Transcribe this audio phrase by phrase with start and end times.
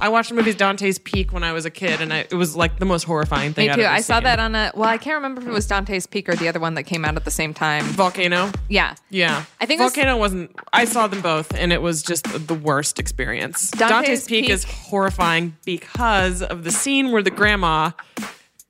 [0.00, 2.56] I watched the movies Dante's Peak when I was a kid, and I, it was
[2.56, 3.66] like the most horrifying thing.
[3.66, 3.82] Me I'd too.
[3.82, 4.24] ever I saw seen.
[4.24, 4.72] that on a.
[4.74, 7.04] Well, I can't remember if it was Dante's Peak or the other one that came
[7.04, 7.84] out at the same time.
[7.84, 8.50] Volcano.
[8.68, 8.94] Yeah.
[9.10, 10.56] Yeah, I think it was- Volcano wasn't.
[10.72, 13.70] I saw them both, and it was just the worst experience.
[13.72, 17.90] Dante's Dante's, Peak, Peak- is horrifying because of the scene where the grandma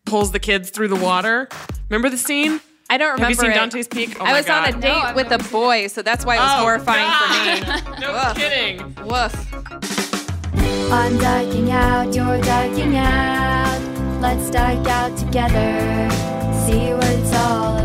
[0.07, 1.49] pulls the kids through the water.
[1.89, 2.61] Remember the scene?
[2.89, 3.23] I don't remember.
[3.23, 3.55] Have you seen it.
[3.55, 4.17] Dante's Peak?
[4.19, 6.41] Oh I my was on a date I've with a boy, so that's why it
[6.41, 7.83] was Oh, horrifying God.
[7.85, 7.97] for me.
[8.01, 8.37] No Ugh.
[8.37, 8.95] kidding.
[9.07, 9.59] Woof.
[10.55, 13.81] I'm diking out, you're diking out.
[14.21, 16.11] Let's dike out together.
[16.66, 17.80] See what it's all about.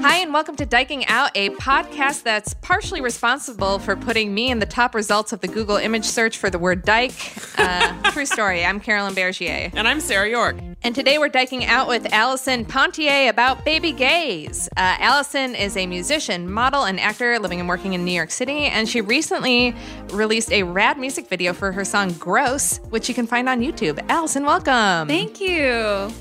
[0.00, 4.60] Hi, and welcome to Dyking Out, a podcast that's partially responsible for putting me in
[4.60, 7.14] the top results of the Google image search for the word dyke.
[7.58, 8.64] Uh, true story.
[8.64, 9.72] I'm Carolyn Bergier.
[9.74, 10.56] And I'm Sarah York.
[10.84, 14.68] And today we're diking out with Allison Ponthier about baby gays.
[14.76, 18.66] Uh, Allison is a musician, model, and actor living and working in New York City.
[18.66, 19.74] And she recently
[20.10, 23.98] released a rad music video for her song Gross, which you can find on YouTube.
[24.08, 25.08] Allison, welcome.
[25.08, 25.66] Thank you.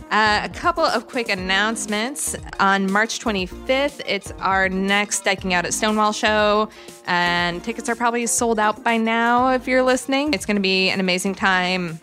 [0.10, 2.36] Uh, a couple of quick announcements.
[2.60, 6.68] On March 25th, it's our next Dyking Out at Stonewall show,
[7.06, 10.34] and tickets are probably sold out by now if you're listening.
[10.34, 12.00] It's going to be an amazing time.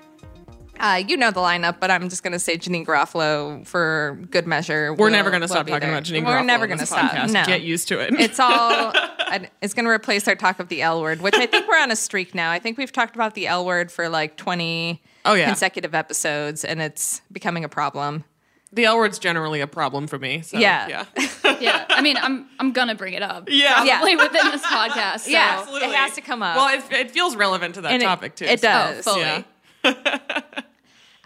[0.81, 4.47] Uh, you know the lineup, but I'm just going to say Janeane Garofalo for good
[4.47, 4.93] measure.
[4.93, 5.91] We're will- never going to stop talking there.
[5.91, 7.11] about Janeane We're Garofalo never going to stop.
[7.13, 7.33] podcast.
[7.33, 7.45] No.
[7.47, 8.13] Get used to it.
[8.21, 8.93] It's all.
[9.31, 11.79] and It's going to replace our talk of the L word, which I think we're
[11.79, 12.51] on a streak now.
[12.51, 15.47] I think we've talked about the L word for like 20 Oh, yeah.
[15.47, 18.25] consecutive episodes, and it's becoming a problem.
[18.73, 20.43] the L word's generally a problem for me.
[20.43, 20.89] So, Yeah.
[20.89, 21.05] yeah.
[21.61, 23.49] Yeah, I mean, I'm I'm gonna bring it up.
[23.49, 23.85] Yeah.
[23.85, 24.03] Yeah.
[24.03, 25.21] within this podcast.
[25.21, 25.31] So.
[25.31, 25.59] Yeah.
[25.61, 25.89] Absolutely.
[25.89, 26.57] It has to come up.
[26.57, 28.45] Well, it, it feels relevant to that And it- topic too.
[28.47, 29.07] it so- does.
[29.07, 29.21] Oh, fully.
[29.23, 29.43] Yeah.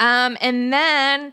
[0.01, 1.33] Um, and then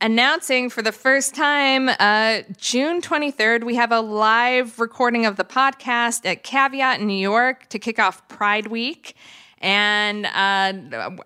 [0.00, 5.44] announcing for the first time, uh, June 23rd, we have a live recording of the
[5.44, 9.14] podcast at Caveat in New York to kick off Pride Week.
[9.58, 10.32] And uh,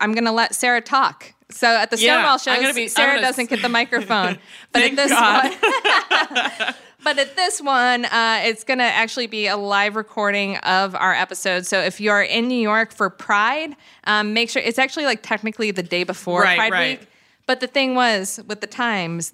[0.00, 1.33] I'm going to let Sarah talk.
[1.50, 4.37] So at the Yeah, Stonewall shows, be- Sarah gonna- doesn't get the microphone.
[4.72, 5.53] But at this God.
[5.53, 6.74] one,
[7.04, 11.12] but at this one, uh, it's going to actually be a live recording of our
[11.12, 11.66] episode.
[11.66, 15.71] So if you're in New York for Pride, um, make sure it's actually like technically
[15.71, 17.01] the day before Right, Pride right.
[17.01, 17.09] Week.
[17.47, 19.33] But the thing was with the times,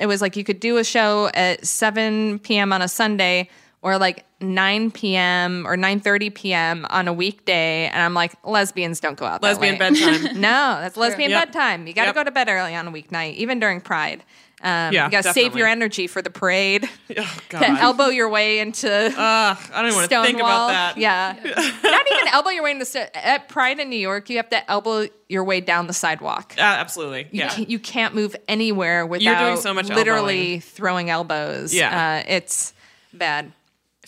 [0.00, 2.72] it was like you could do a show at 7 p.m.
[2.72, 3.48] on a Sunday
[3.88, 5.66] or like 9 p.m.
[5.66, 6.86] or 9:30 p.m.
[6.90, 9.40] on a weekday, and I'm like, lesbians don't go out.
[9.40, 10.40] that Lesbian late." bedtime.
[10.40, 11.46] no, that's lesbian Yep.
[11.52, 11.86] bedtime.
[11.86, 12.14] You got to Yep.
[12.14, 14.22] go to bed early on a weeknight, even during Pride.
[14.60, 16.88] Um, Yeah, you got to save your energy for the parade.
[17.16, 20.96] oh elbow your way into Ugh, I don't even want to think about that.
[20.98, 24.28] Yeah, not even elbow your way into st- at Pride in New York.
[24.30, 26.54] You have to elbow your way down the sidewalk.
[26.58, 27.28] Uh, absolutely.
[27.30, 27.48] You, Yeah.
[27.50, 31.72] can't, you can't move anywhere without You're doing so much literally throwing elbows.
[31.72, 32.22] Yeah.
[32.26, 32.74] uh, it's
[33.12, 33.52] bad.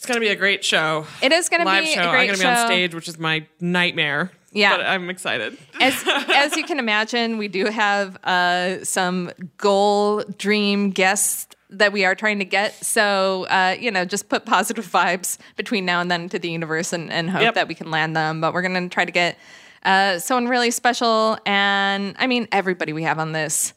[0.01, 1.07] It's gonna be a great show.
[1.21, 2.01] It is going to be a great show.
[2.01, 4.31] a I'm gonna be on stage, which is my nightmare.
[4.51, 4.79] Yeah.
[4.79, 5.59] But I'm excited.
[5.79, 12.07] As, as you can imagine, we do have uh, some goal dream guests that we
[12.07, 12.73] are trying to get.
[12.83, 16.95] So, uh, you know, just put positive vibes between now and then to the universe
[16.95, 17.55] and, and hope Yep.
[17.57, 18.41] that we can land them.
[18.41, 19.37] But we're going to try to get
[19.85, 21.37] uh, someone really special.
[21.45, 23.75] And I mean, everybody we have on this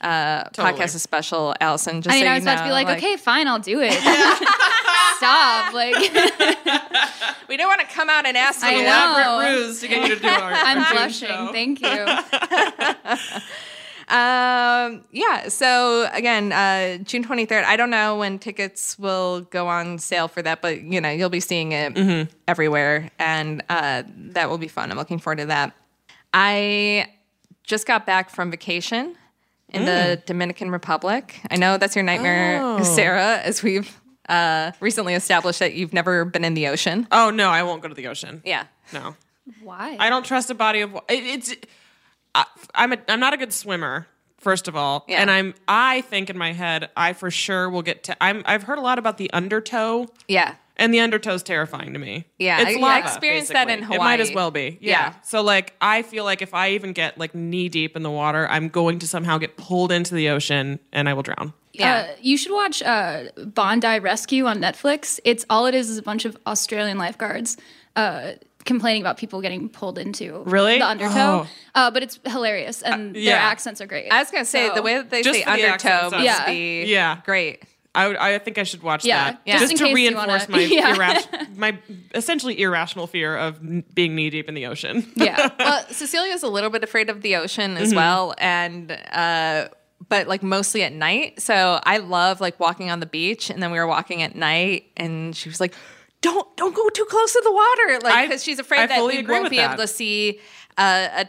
[0.00, 0.72] uh, Totally.
[0.78, 1.54] podcast is special.
[1.60, 3.48] Allison, just I mean, so I you was about to be know, like, okay, fine,
[3.48, 3.92] I'll do it.
[5.18, 5.74] Stop.
[5.74, 5.94] Like,
[7.48, 8.82] we don't want to come out and ask I you.
[8.82, 8.88] know.
[8.88, 11.28] Elaborate ruse to get you to do our I'm blushing.
[11.28, 11.50] show.
[11.52, 12.06] Thank you.
[14.10, 15.48] Um, yeah.
[15.48, 17.64] So again, uh, June 23rd.
[17.64, 21.28] I don't know when tickets will go on sale for that, but you know, you'll
[21.28, 22.30] be seeing it Mm-hmm.
[22.46, 24.90] everywhere, and uh, that will be fun.
[24.90, 25.74] I'm looking forward to that.
[26.32, 27.12] I
[27.64, 29.14] just got back from vacation
[29.70, 29.86] in Mm.
[29.86, 31.40] the Dominican Republic.
[31.50, 32.82] I know that's your nightmare, Oh.
[32.96, 37.06] Sarah, as we've uh, recently established that you've never been in the ocean.
[37.12, 38.42] Oh no, I won't go to the ocean.
[38.44, 38.64] Yeah.
[38.92, 39.14] No.
[39.62, 39.96] Why?
[39.98, 41.06] I don't trust a body of water.
[41.08, 41.54] it, it's
[42.34, 42.44] I,
[42.74, 44.06] I'm a, I'm not a good swimmer
[44.38, 45.20] first of all Yeah.
[45.22, 48.62] and I'm I think in my head I for sure will get to I'm I've
[48.64, 50.54] heard a lot about the undertow Yeah.
[50.78, 52.24] And the undertow's terrifying to me.
[52.38, 53.96] Yeah, it's I- I lava, experienced that in basically.
[53.96, 54.78] It might as well be.
[54.80, 54.90] Yeah.
[54.90, 55.14] Yeah.
[55.22, 58.46] So like I feel like if I even get like knee deep in the water,
[58.48, 61.52] I'm going to somehow get pulled into the ocean and I will drown.
[61.72, 62.08] Yeah.
[62.10, 65.20] Uh, you should watch uh, Bondi Rescue on Netflix.
[65.24, 67.56] It's all it is is a bunch of Australian lifeguards
[67.94, 68.32] uh,
[68.64, 70.78] complaining about people getting pulled into Really?
[70.78, 71.46] the undertow.
[71.46, 71.48] Oh.
[71.74, 73.32] Uh, but it's hilarious, and their yeah.
[73.36, 74.10] accents are great.
[74.10, 76.46] I was gonna say So- the way that they say the undertow must Yeah.
[76.46, 77.18] be Yeah.
[77.24, 77.62] great.
[77.98, 80.14] I would, I think I should watch Yeah, that just just, in to case you
[80.16, 80.94] wanna- reinforce my Yeah.
[80.94, 81.78] irras- my
[82.14, 85.10] essentially irrational fear of n- being knee deep in the ocean.
[85.16, 85.50] yeah.
[85.58, 87.96] well, Cecilia's a little bit afraid of the ocean as Mm-hmm.
[87.96, 89.68] well, and uh,
[90.08, 91.40] but like mostly at night.
[91.42, 94.84] So I love like walking on the beach, and then we were walking at night,
[94.96, 95.74] and she was like,
[96.20, 99.04] "Don't don't go too close to the water," like I- because she's afraid I that
[99.04, 99.72] we won't be that.
[99.74, 100.40] able to see
[100.76, 101.28] uh, a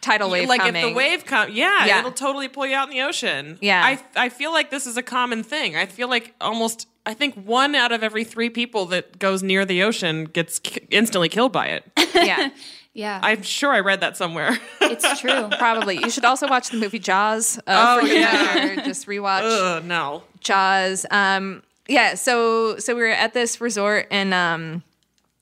[0.00, 0.76] tidal wave like coming.
[0.84, 1.98] if the wave comes, yeah, Yeah.
[2.00, 3.58] it'll totally pull you out in the ocean.
[3.60, 3.82] Yeah.
[3.84, 5.76] I I feel like this is a common thing.
[5.76, 9.64] I feel like almost I think one out of every three people that goes near
[9.64, 11.84] the ocean gets ki- instantly killed by it.
[12.14, 12.50] yeah,
[12.92, 14.58] yeah, I'm sure I read that somewhere.
[14.82, 15.48] it's true.
[15.58, 15.96] probably.
[15.98, 17.58] You should also watch the movie Jaws.
[17.66, 18.84] Uh, Oh, for yeah.
[18.84, 19.42] just rewatch.
[19.44, 20.22] Ugh, no.
[20.40, 21.06] Jaws.
[21.10, 24.82] Um, yeah, so so we were at this resort and um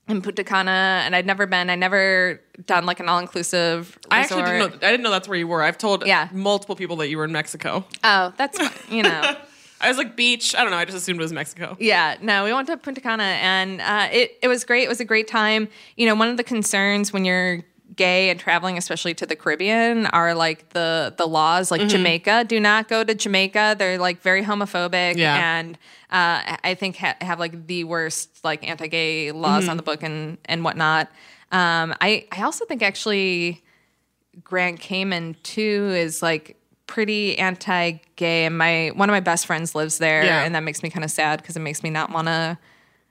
[0.09, 1.71] in Punta Cana, and I'd never been.
[1.71, 3.99] I never done like an all inclusive.
[4.11, 4.67] I actually didn't know.
[4.87, 5.63] I didn't know that's where you were.
[5.63, 6.29] I've told Yeah.
[6.33, 7.85] multiple people that you were in Mexico.
[8.03, 8.59] Oh, that's.
[8.91, 9.37] You know.
[9.81, 10.57] I was like beach.
[10.57, 10.77] I don't know.
[10.77, 11.77] I just assumed it was Mexico.
[11.79, 14.83] Yeah, no, we went to Punta Cana, and uh, it it was great.
[14.83, 15.69] It was a great time.
[15.97, 17.63] You know, one of the concerns when you're
[17.99, 21.69] gay and traveling, especially to the Caribbean, are like the the laws.
[21.69, 21.83] Mm-hmm.
[21.83, 23.77] Like Jamaica, do not go to Jamaica.
[23.79, 25.59] They're like very homophobic, Yeah.
[25.59, 25.77] and
[26.11, 29.71] uh, I think ha- have like the worst like anti-gay laws Mm-hmm.
[29.71, 31.09] on the book and and whatnot.
[31.53, 33.63] Um, I I also think actually
[34.43, 36.57] Grand Cayman too is like
[36.87, 40.45] pretty anti-gay, and my one of my best friends lives there, Yeah.
[40.45, 42.57] and that makes me kind of sad because it makes me not want to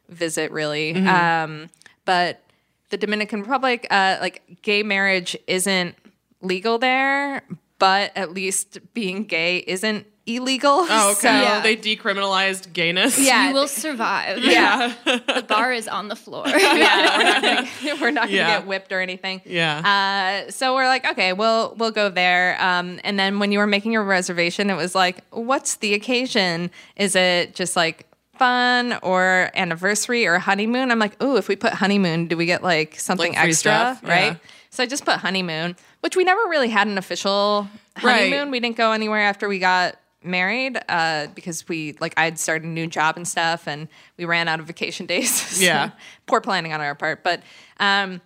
[0.09, 0.93] visit really.
[0.93, 1.07] Mm-hmm.
[1.07, 1.69] Um,
[2.05, 2.41] but
[2.89, 5.95] the Dominican Republic, uh, like gay marriage isn't
[6.41, 7.43] legal there,
[7.79, 10.85] but at least being gay isn't illegal.
[10.89, 11.19] Oh, okay.
[11.21, 11.61] So, Yeah.
[11.61, 13.17] They decriminalized gayness.
[13.17, 13.47] Yeah.
[13.47, 14.39] You will survive.
[14.39, 16.43] yeah, The bar is on the floor.
[16.47, 18.59] yeah, we're not gonna, we're not gonna Yeah.
[18.59, 19.41] get whipped or anything.
[19.45, 20.43] Yeah.
[20.47, 22.61] Uh, so we're like, okay, we'll we'll go there.
[22.61, 26.71] Um, and then when you were making your reservation, it was like, what's the occasion?
[26.97, 28.05] Is it just like
[28.37, 30.91] fun or anniversary or honeymoon?
[30.91, 34.01] I'm like, oh, if we put honeymoon, do we get like something Like extra, stuff?
[34.03, 34.09] Yeah.
[34.09, 34.39] right?
[34.69, 37.67] So I just put honeymoon, which we never really had an official
[38.03, 38.29] Right.
[38.29, 38.51] honeymoon.
[38.51, 42.67] We didn't go anywhere after we got married uh, because we like I'd started a
[42.69, 45.33] new job and stuff, and we ran out of vacation days.
[45.33, 45.91] So Yeah.
[46.27, 47.41] poor planning on our part, but.
[47.79, 48.21] Um,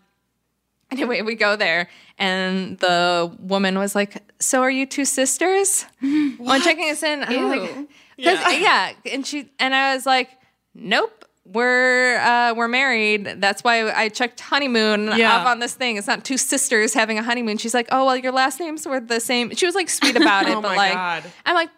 [0.92, 1.88] Anyway, we go there,
[2.18, 7.48] and the woman was like, "So, are you two sisters?" When checking us in, I'm
[7.48, 7.88] like,
[8.30, 8.36] Ew.
[8.38, 8.92] 'cause- yeah.
[9.12, 10.30] and she and I was like,
[10.76, 15.38] "Nope, we're uh, we're married." That's why I checked honeymoon Yeah.
[15.38, 15.98] off on this thing.
[15.98, 17.58] It's not two sisters having a honeymoon.
[17.58, 20.48] She's like, "Oh, well, your last names were the same." She was like sweet about
[20.48, 21.24] it, Oh but my like, God.
[21.46, 21.70] I'm like.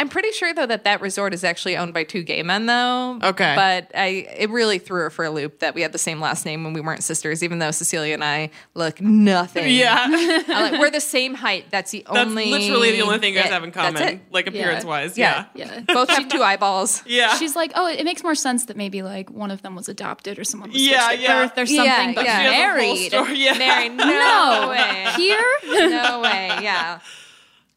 [0.00, 3.18] I'm pretty sure though that that resort is actually owned by two gay men though.
[3.22, 3.52] Okay.
[3.54, 6.46] But I it really threw her for a loop that we had the same last
[6.46, 9.68] name when we weren't sisters, even though Cecilia and I look nothing.
[9.70, 10.06] Yeah.
[10.48, 11.66] Like, we're the same height.
[11.70, 12.50] That's the only That's only.
[12.50, 14.20] literally the only thing you guys Yeah, have in that's common, it.
[14.32, 15.16] like appearance wise.
[15.18, 15.44] Yeah.
[15.54, 15.80] Yeah.
[15.86, 15.94] Yeah.
[15.94, 17.02] Both have two eyeballs.
[17.06, 17.34] Yeah.
[17.36, 20.38] She's like, oh, it makes more sense that maybe like one of them was adopted
[20.38, 21.42] or someone was Yeah, switched at yeah.
[21.46, 22.38] birth or Yeah, something, but yeah.
[22.38, 22.96] She has a whole married.
[23.12, 23.58] story, Yeah.
[23.58, 25.06] Mary, no, No, way.
[25.16, 25.88] here.
[25.90, 26.48] no way.
[26.62, 27.00] Yeah.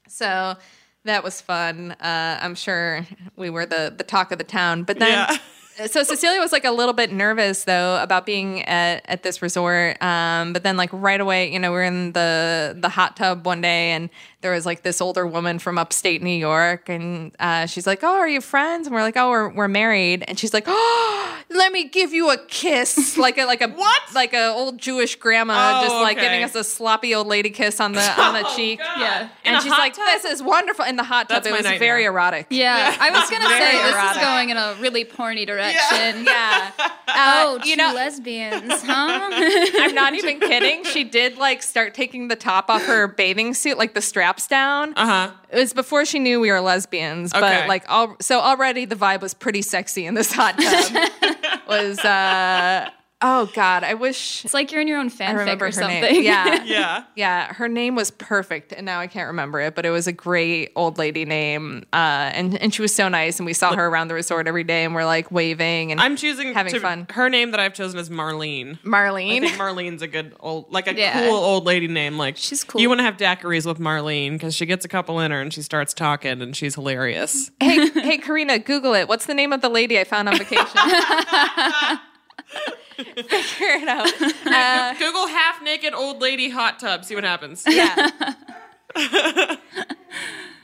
[0.08, 0.56] So
[1.06, 1.92] that was fun.
[1.94, 3.06] Uh, I'm sure
[3.36, 4.84] we were the the talk of the town.
[4.84, 5.38] But then, Yeah.
[5.88, 10.02] So Cecilia was like a little bit nervous though about being at, at this resort.
[10.02, 13.46] Um, but then like right away, you know, we are in the the hot tub
[13.46, 14.10] one day, and
[14.42, 18.16] there was like this older woman from upstate New York, and uh, she's like, "Oh,
[18.18, 21.72] are you friends?" And we're like, "Oh, we're we're married." And she's like, "Oh, let
[21.72, 24.02] me give you a kiss," like a like a What?
[24.14, 26.26] like a old Jewish grandma, Oh, just like okay.
[26.28, 28.80] giving us a sloppy old lady kiss on the on the cheek.
[28.80, 29.30] Yeah.
[29.46, 30.06] In And she's like, tub?
[30.06, 31.80] "This is wonderful." In the hot tub, That's it was nightmare.
[31.80, 32.48] very erotic.
[32.50, 35.63] Yeah, I was gonna Very say this is going in a really porny direction.
[35.72, 36.72] Yeah.
[37.16, 39.30] Oh, Uh, you know, lesbians, huh?
[39.32, 40.84] I'm not even kidding.
[40.84, 44.94] She did like start taking the top off her bathing suit, like the straps down.
[44.96, 45.32] Uh huh.
[45.52, 47.40] It was before she knew we were lesbians, Okay.
[47.42, 51.62] but like, all, so already the vibe was pretty sexy in this hot tub.
[51.68, 52.90] was uh,
[53.24, 55.72] oh god, I wish it's like you're in your own I fanfic remember or her
[55.72, 56.02] something.
[56.02, 56.24] name.
[56.24, 57.04] Yeah, Yeah.
[57.16, 60.12] Yeah, her name was perfect, and now I can't remember it, but it was a
[60.12, 61.96] great old lady name, uh,
[62.36, 64.84] and and she was so nice, and we saw her around the resort every day,
[64.84, 67.08] and we're like waving and I'm choosing having to, fun.
[67.12, 68.74] Her name that I've chosen is Marlene.
[68.84, 69.40] I Marlene.
[69.40, 71.28] think Marlene's a good old, like a Yeah.
[71.28, 72.18] cool old lady name.
[72.18, 72.82] Like She's cool.
[72.82, 75.54] You want to have daiquiris with Marlene because she gets a couple in her and
[75.54, 77.50] she starts talking and she's hilarious.
[77.62, 79.08] hey, hey, Karina, Google it.
[79.08, 80.68] What's the name of the lady I found on vacation?
[82.98, 83.26] Figure
[83.60, 84.12] it out.
[84.46, 87.04] Uh, Google half naked old lady hot tub.
[87.06, 87.64] See what happens.
[87.68, 88.10] yeah.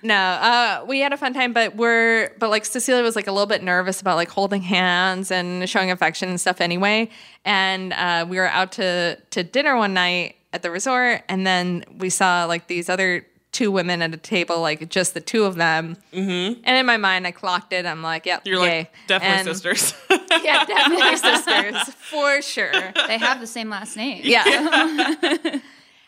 [0.04, 3.32] no, uh, we had a fun time, but we're but like Cecilia was like a
[3.32, 7.10] little bit nervous about like holding hands and showing affection and stuff anyway.
[7.46, 11.84] And uh, we were out to to dinner one night at the resort, and then
[11.98, 15.56] we saw like these other two women at a table, like just the two of
[15.56, 15.98] them.
[16.14, 16.62] Mm-hmm.
[16.64, 17.86] And in my mind, I clocked it.
[17.86, 18.78] I'm like, yep, You're gay.
[18.80, 19.94] like definitely And- sisters.
[20.32, 22.94] Yeah, definitely sisters for sure.
[23.08, 24.22] They have the same last name.
[24.24, 24.44] Yeah.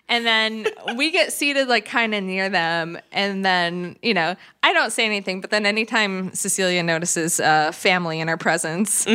[0.10, 2.98] and then we get seated like kind of near them.
[3.12, 8.20] And then, you know, I don't say anything, but then anytime Cecilia notices uh, family
[8.20, 9.06] in our presence,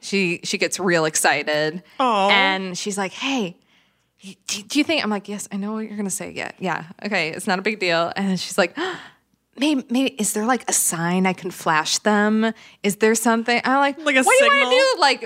[0.00, 1.82] she she gets real excited.
[2.00, 2.28] Aw.
[2.30, 3.56] And she's like, hey,
[4.46, 6.32] do, do you think I'm like, yes, I know what you're gonna say.
[6.32, 8.12] Yeah, yeah, okay, it's not a big deal.
[8.16, 8.76] And she's like,
[9.58, 12.52] maybe, maybe is there like a sign I can flash them?
[12.82, 13.60] Is there something?
[13.64, 14.70] I'm like, Like a what do you want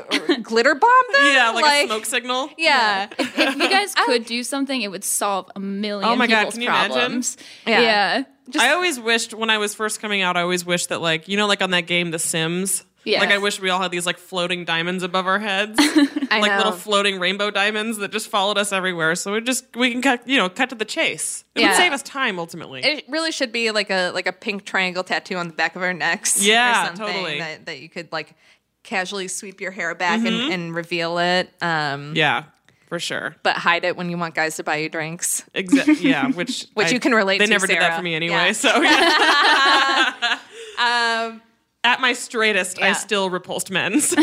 [0.08, 0.28] to do?
[0.28, 1.32] Like glitter bomb them?
[1.32, 2.50] yeah, like, a smoke signal.
[2.58, 3.08] Yeah.
[3.18, 6.60] If you guys could do something, it would solve a million Oh my God, can
[6.60, 6.92] you imagine?
[6.96, 7.36] problems.
[7.66, 7.80] Yeah.
[7.80, 8.24] Yeah.
[8.58, 11.36] I always wished when I was first coming out, I always wished that like you
[11.36, 12.84] know like on that game The Sims.
[13.04, 13.20] Yes.
[13.20, 15.76] Like I wish we all had these like floating diamonds above our heads.
[15.80, 16.56] I like know.
[16.58, 19.14] little floating rainbow diamonds that just followed us everywhere.
[19.14, 21.44] So we just we can cut you know, cut to the chase.
[21.54, 21.68] It Yeah.
[21.68, 22.82] would save us time ultimately.
[22.84, 25.82] It really should be like a like a pink triangle tattoo on the back of
[25.82, 26.44] our necks.
[26.44, 27.38] Yeah, or something totally.
[27.38, 28.34] That, that you could like
[28.82, 31.50] casually sweep your hair back and, and reveal it.
[31.62, 32.44] Um, yeah,
[32.88, 33.36] for sure.
[33.42, 35.42] but hide it when you want guys to buy you drinks.
[35.54, 35.94] Exactly.
[36.10, 37.42] Yeah, which Which I- you can relate to.
[37.42, 38.34] They to, never did that for me anyway.
[38.34, 38.52] Yeah.
[38.52, 40.38] So yeah.
[40.80, 41.42] Um,
[41.84, 44.00] at my straightest, I still repulsed men.
[44.00, 44.16] So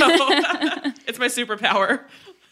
[1.07, 2.01] it's my superpower.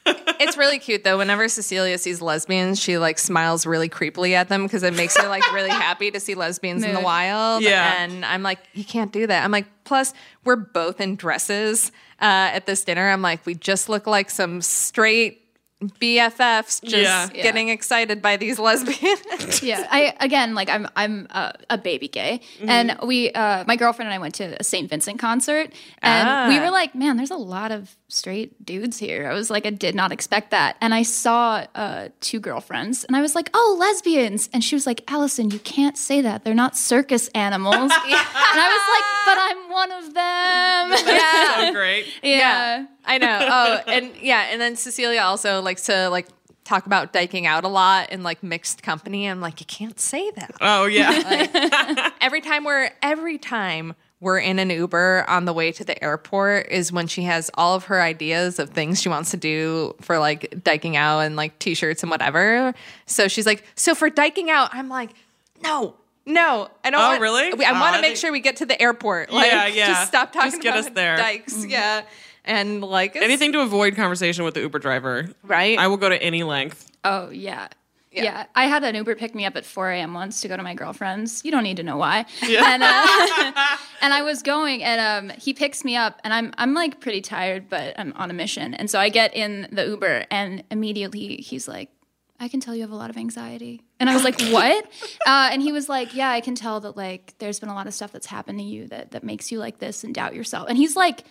[0.06, 1.18] it's really cute though.
[1.18, 5.28] Whenever Cecilia sees lesbians, she like smiles really creepily at them because it makes her
[5.28, 7.64] like really happy to see lesbians in the wild.
[7.64, 8.04] Yeah.
[8.04, 9.44] and I'm like, you can't do that.
[9.44, 13.10] I'm like, plus we're both in dresses uh, at this dinner.
[13.10, 15.45] I'm like, we just look like some straight
[15.84, 17.28] BFFs just Yeah.
[17.34, 17.44] Yeah.
[17.44, 19.62] getting excited by these lesbians.
[19.62, 22.70] yeah i again like i'm i'm uh, a baby gay Mm-hmm.
[22.70, 26.58] and we uh my girlfriend and i went to a st vincent concert and we
[26.58, 26.64] Ah.
[26.64, 29.96] were like man there's a lot of straight dudes here i was like i did
[29.96, 34.50] not expect that and i saw uh two girlfriends and i was like oh lesbians
[34.54, 38.70] and she was like allison you can't say that they're not circus animals and i
[38.76, 41.68] was like but i'm one of them yeah.
[41.68, 42.06] So great.
[42.24, 42.86] yeah.
[43.06, 43.40] I know.
[43.42, 46.28] Oh, and yeah, and then Cecilia also likes to like
[46.64, 49.28] talk about diking out a lot in like mixed company.
[49.28, 50.52] I'm like, you can't say that.
[50.62, 52.10] Oh yeah.
[52.22, 56.68] every time we're every time we're in an Uber on the way to the airport
[56.72, 60.18] is when she has all of her ideas of things she wants to do for
[60.18, 62.74] like diking out and like t-shirts and whatever.
[63.06, 65.12] So she's like, so for diking out, I'm like,
[65.62, 65.96] no.
[66.28, 67.00] No, I don't.
[67.00, 67.66] Oh, want, really?
[67.66, 69.32] I Oh, want to make sure we get to the airport.
[69.32, 69.88] Like, Yeah, yeah.
[69.90, 71.18] Just stop talking Just get about us there.
[71.18, 71.54] dikes.
[71.54, 71.70] Mm-hmm.
[71.70, 72.02] Yeah,
[72.46, 75.30] and like Anything to avoid conversation with the Uber driver.
[75.44, 75.78] right?
[75.78, 76.90] I will go to any length.
[77.04, 77.68] Oh yeah.
[78.12, 78.46] yeah.
[78.56, 80.14] I had an Uber pick me up at 4 a.m.
[80.14, 81.44] once to go to my girlfriend's.
[81.44, 82.26] You don't need to know why.
[82.42, 83.52] And, uh,
[84.02, 87.22] and I was going, and um, he picks me up, and I'm I'm like pretty
[87.22, 91.38] tired, but I'm on a mission, and so I get in the Uber, and immediately
[91.38, 91.90] he's like,
[92.40, 94.86] "I can tell you have a lot of anxiety," and I was like, "What?"
[95.28, 97.88] uh, and he was like, "Yeah, I can tell that like there's been a lot
[97.88, 100.68] of stuff that's happened to you that that makes you like this and doubt yourself,"
[100.70, 101.24] and he's like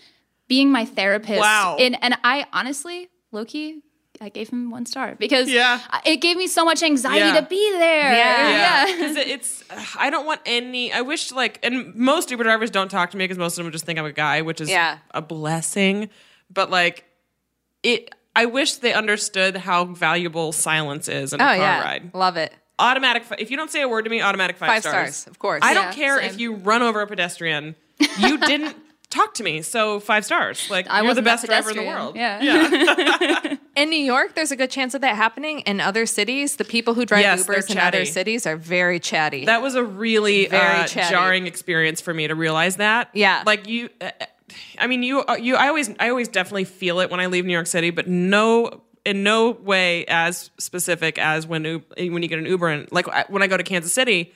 [0.48, 1.76] being my therapist, Wow.
[1.78, 3.82] in, and I honestly, Loki.
[4.20, 5.80] I gave him one star because Yeah.
[6.06, 7.40] it gave me so much anxiety Yeah.
[7.40, 8.12] to be there.
[8.14, 8.48] Yeah.
[8.86, 9.64] Yeah, because it's.
[9.98, 10.92] I don't want any.
[10.92, 13.72] I wish like, and most Uber drivers don't talk to me because most of them
[13.72, 14.98] just think I'm a guy, which is Yeah.
[15.10, 16.10] a blessing.
[16.48, 17.04] But like,
[17.82, 18.14] it.
[18.36, 22.10] I wish they understood how valuable silence is in a Oh car yeah, ride.
[22.14, 22.52] love it.
[22.78, 23.24] Automatic.
[23.24, 25.60] fi- If you don't say a word to me, automatic five, Five stars, of course.
[25.64, 27.74] I Yeah, don't care if you run over a pedestrian.
[28.18, 28.76] You didn't
[29.14, 30.68] talk to me, so five stars.
[30.70, 32.16] Like I you're the best driver in the world.
[32.16, 33.56] Yeah.
[33.76, 35.60] In New York, there's a good chance of that happening.
[35.60, 39.46] In other cities, the people who drive Yes, Ubers in other cities are very chatty.
[39.46, 43.10] That was a really Very uh, jarring experience for me to realize that.
[43.14, 43.42] Yeah.
[43.44, 43.88] like you.
[44.00, 44.10] Uh,
[44.78, 45.22] I mean, you.
[45.22, 45.56] uh, You.
[45.56, 45.90] I always.
[45.98, 48.82] I always definitely feel it when I leave New York City, but no.
[49.04, 53.42] In no way as specific as when when you get an Uber and like when
[53.42, 54.32] I go to Kansas City,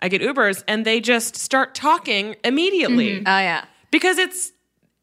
[0.00, 3.66] I get Ubers and they just start talking immediately oh yeah.
[3.96, 4.52] Because it's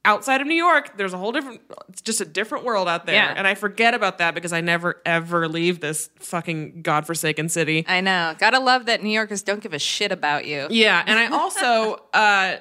[0.06, 0.98] outside of New York.
[0.98, 1.62] There's a whole different.
[1.90, 3.34] It's just a different world out there, Yeah.
[3.36, 7.86] and I forget about that because I never ever leave this fucking godforsaken city.
[7.88, 8.36] I know.
[8.38, 10.68] Gotta love that New Yorkers don't give a shit about you.
[10.70, 12.58] Yeah, and I also uh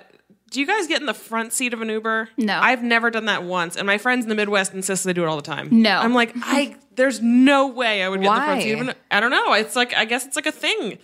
[0.51, 2.29] do you guys get in the front seat of an Uber?
[2.37, 2.59] No.
[2.61, 5.27] I've never done that once, and my friends in the Midwest insist they do it
[5.27, 5.69] all the time.
[5.71, 5.99] No.
[5.99, 8.73] I'm like, I there's no way I would get in the front seat.
[8.73, 9.53] of an- I don't know.
[9.55, 10.99] It's like I guess it's like a thing.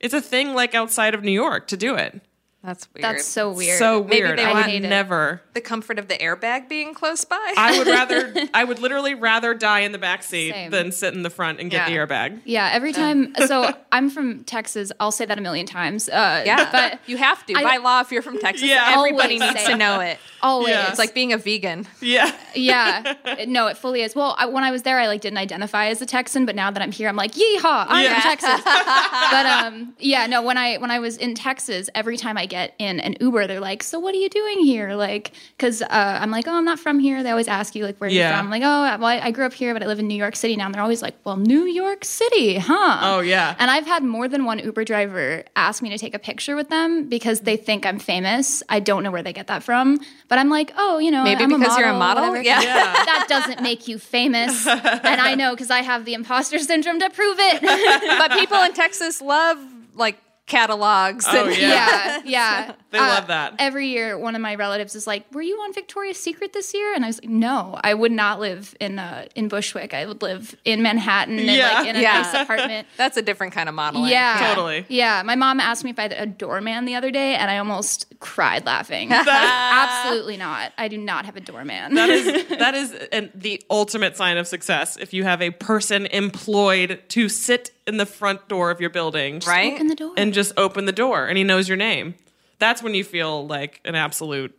[0.00, 2.20] It's a thing like outside of New York to do it.
[2.64, 3.04] That's weird.
[3.04, 3.78] That's so weird.
[3.78, 4.38] So Maybe weird.
[4.40, 5.40] they I want- would never.
[5.54, 7.54] the comfort of the airbag being close by.
[7.56, 8.34] I would rather.
[8.54, 10.70] I would literally rather die in the back seat Same.
[10.72, 11.94] than sit in the front and get Yeah.
[12.06, 12.40] the airbag.
[12.44, 13.32] Yeah, every time.
[13.46, 14.90] So I'm from Texas.
[14.98, 16.08] I'll say that a million times.
[16.08, 18.68] Uh, yeah, but you have to I- by law if you're from Texas.
[18.68, 18.92] Yeah.
[18.96, 20.18] everybody needs to know it.
[20.42, 20.88] always, Yeah.
[20.90, 21.86] It's like being a vegan.
[22.00, 22.32] Yeah.
[22.56, 23.14] yeah,
[23.46, 24.16] no, it fully is.
[24.16, 26.72] Well, I, when I was there, I like didn't identify as a Texan, but now
[26.72, 28.20] that I'm here, I'm like, yeehaw, I'm Yeah.
[28.20, 28.64] from Texas.
[28.64, 32.74] but um, yeah, no, when I when I was in Texas, every time I get
[32.78, 34.94] in an Uber, they're like, so what are you doing here?
[34.94, 37.22] Like, because uh, I'm like, oh, I'm not from here.
[37.22, 38.30] They always ask you like, where are Yeah.
[38.30, 38.46] you from?
[38.46, 40.34] I'm like, oh, well, I, I grew up here, but I live in New York
[40.36, 40.66] City now.
[40.66, 42.98] And they're always like, well, New York City, huh?
[43.02, 43.54] Oh yeah.
[43.58, 46.68] And I've had more than one Uber driver ask me to take a picture with
[46.70, 48.62] them because they think I'm famous.
[48.68, 51.42] I don't know where they get that from, but I'm like, oh, you know, Maybe
[51.44, 52.30] I'm because a you're a model, model?
[52.30, 52.42] whatever.
[52.44, 52.62] Yeah.
[52.62, 52.92] Yeah.
[53.04, 57.10] that doesn't make you famous, and I know because I have the imposter syndrome to
[57.10, 57.60] prove it.
[58.18, 59.58] but people in Texas love
[59.94, 60.16] like
[60.48, 61.24] catalogs.
[61.28, 61.68] Oh, and- yeah.
[61.68, 62.72] yeah, yeah.
[62.90, 63.54] They Uh, love that.
[63.58, 66.94] Every year, one of my relatives is like, "Were you on Victoria's Secret this year?"
[66.94, 69.92] And I was like, "No, I would not live in uh, in Bushwick.
[69.92, 71.72] I would live in Manhattan, and Yeah.
[71.74, 72.22] like in a Yeah.
[72.22, 74.10] nice apartment." That's a different kind of modeling.
[74.10, 74.86] Yeah, Totally.
[74.88, 77.58] Yeah, my mom asked me if I had a doorman the other day, and I
[77.58, 79.12] almost cried laughing.
[79.12, 80.72] Absolutely not.
[80.78, 81.94] I do not have a doorman.
[81.94, 86.06] That is that is an, the ultimate sign of success if you have a person
[86.06, 89.72] employed to sit in the front door of your building, Right?
[89.74, 90.12] Open the door.
[90.16, 92.14] and just open the door, and he knows your name.
[92.60, 94.54] That's when you feel like an absolute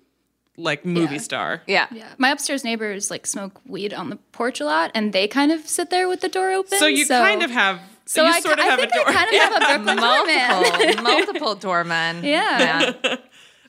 [0.58, 1.22] like movie Yeah.
[1.22, 1.62] star.
[1.68, 1.88] Yeah.
[1.92, 5.52] yeah, my upstairs neighbors like smoke weed on the porch a lot, and they kind
[5.54, 6.78] of sit there with the door open.
[6.80, 7.80] So you kind of have.
[8.06, 9.08] So you I, sort of I have think a door.
[9.08, 10.50] I kind of have a Brooklyn doorman.
[10.50, 12.24] Multiple, multiple doormen.
[12.24, 12.94] Yeah.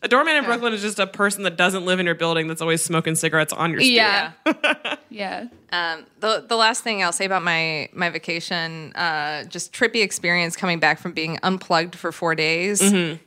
[0.03, 2.63] A doorman in Brooklyn is just a person that doesn't live in your building that's
[2.63, 3.93] always smoking cigarettes on your street.
[3.95, 4.33] Yeah,
[5.11, 5.47] yeah.
[5.73, 10.57] Um, the the last thing I'll say about my my vacation, uh, just trippy experience
[10.57, 12.81] coming back from being unplugged for four days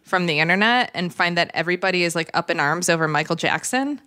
[0.04, 4.02] from the internet and find that everybody is like up in arms over Michael Jackson.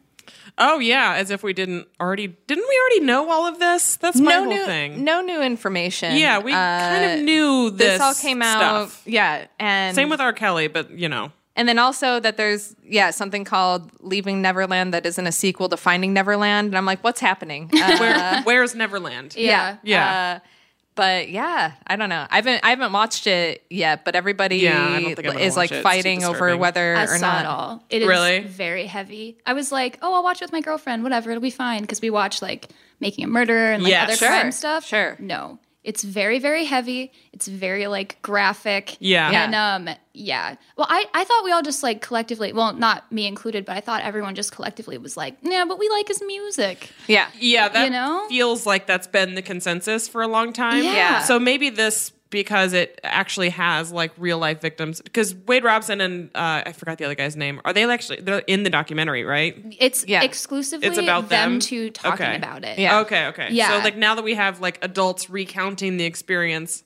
[0.59, 2.29] Oh yeah, as if we didn't already.
[2.29, 3.97] Didn't we already know all of this?
[3.97, 5.05] That's my no whole new thing.
[5.05, 6.17] no new information.
[6.17, 7.79] Yeah, we kind Uh, of knew this.
[7.79, 8.89] This all came out.
[8.89, 9.03] Stuff.
[9.07, 10.33] Yeah, and Same with R.
[10.33, 11.31] Kelly, but you know.
[11.57, 15.77] And then also that there's yeah something called Leaving Neverland that isn't a sequel to
[15.77, 17.71] Finding Neverland, and I'm like, what's happening?
[17.75, 19.35] Uh, Where, where's Neverland?
[19.37, 19.79] Yeah.
[19.83, 20.41] Yeah.
[20.43, 20.47] Uh,
[20.95, 22.27] but yeah, I don't know.
[22.31, 25.41] I haven't I haven't watched it yet, but everybody Yeah, I don't think I'm gonna
[25.45, 25.83] is like it.
[25.83, 27.41] Fighting over whether I or saw not.
[27.41, 27.85] it all.
[27.91, 28.41] It is Really?
[28.41, 29.37] very heavy.
[29.45, 31.03] I was like, oh, I'll watch it with my girlfriend.
[31.03, 32.69] Whatever, it'll be fine because we watch like
[33.01, 34.87] Making a Murder and like Yeah, other sure, crime stuff.
[34.87, 35.17] sure.
[35.19, 37.13] No, it's very very heavy.
[37.33, 38.97] It's very like graphic.
[38.99, 39.31] Yeah.
[39.45, 40.57] And um yeah.
[40.77, 42.53] Well, I I thought we all just like collectively.
[42.53, 45.89] Well, not me included, but I thought everyone just collectively was like, yeah, but we
[45.89, 46.91] like his music.
[47.07, 48.27] Yeah, Yeah, that You know?
[48.29, 50.83] feels like that's been the consensus for a long time.
[50.83, 50.93] Yeah.
[50.95, 51.23] Yeah.
[51.23, 55.01] So maybe this because it actually has like real life victims.
[55.01, 57.61] Because Wade Robson and uh, I forgot the other guy's name.
[57.65, 59.57] Are they actually they're in the documentary, right?
[59.79, 60.23] It's Yeah.
[60.23, 61.61] exclusively It's about them?
[61.61, 62.37] two talking Okay.
[62.37, 62.79] about it.
[62.79, 63.01] Yeah.
[63.01, 63.49] Okay, okay.
[63.53, 63.69] Yeah.
[63.79, 66.83] So like now that we have like adults recounting the experience,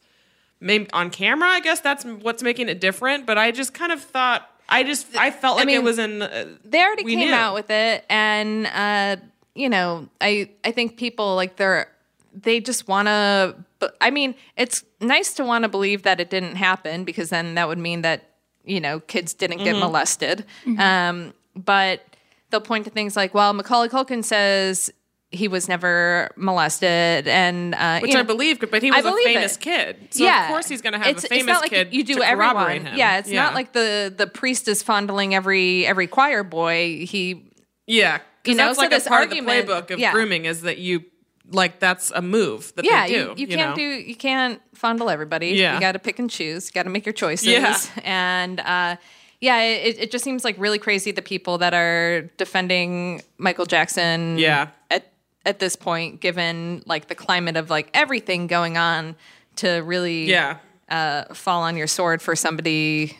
[0.60, 3.24] maybe on camera, I guess that's what's making it different.
[3.26, 6.22] But I just kind of thought I just I felt like mean, it was in.
[6.22, 7.32] Uh, they already came knew.
[7.32, 9.16] out with it and uh
[9.54, 11.90] you know i i think people like they're
[12.32, 16.30] they just want to but i mean it's nice to want to believe that it
[16.30, 18.30] didn't happen because then that would mean that
[18.64, 19.80] you know kids didn't get Mm-hmm.
[19.80, 20.44] molested
[20.78, 22.04] um but
[22.50, 24.90] they'll point to things like well macaulay culkin says
[25.32, 29.12] he was never molested and uh which you I know, believe, but he was a
[29.24, 29.60] famous it.
[29.60, 30.08] kid.
[30.10, 32.02] So of course he's going to have It's- a it's famous not like kid you
[32.02, 32.84] do to everyone.
[32.86, 32.96] him.
[32.98, 37.06] Yeah, it's not like the the priest is fondling every every choir boy.
[37.06, 37.44] He
[37.86, 40.10] yeah, You know, that's so like a part argument- of the playbook of yeah.
[40.12, 41.04] grooming is that you
[41.50, 43.34] like that's a move that yeah, they do.
[43.36, 43.76] you, you can't know?
[43.76, 45.48] do you can't fondle everybody.
[45.50, 45.74] Yeah.
[45.74, 46.68] you got to pick and choose.
[46.68, 47.48] You got to make your choices.
[47.48, 47.78] Yeah.
[48.04, 48.96] and uh,
[49.40, 54.38] yeah, it, it just seems like really crazy the people that are defending Michael Jackson.
[54.38, 54.68] Yeah.
[54.90, 55.12] at
[55.46, 59.16] at this point, given like the climate of like everything going on,
[59.56, 60.58] to really Yeah.
[60.88, 63.16] uh, fall on your sword for somebody.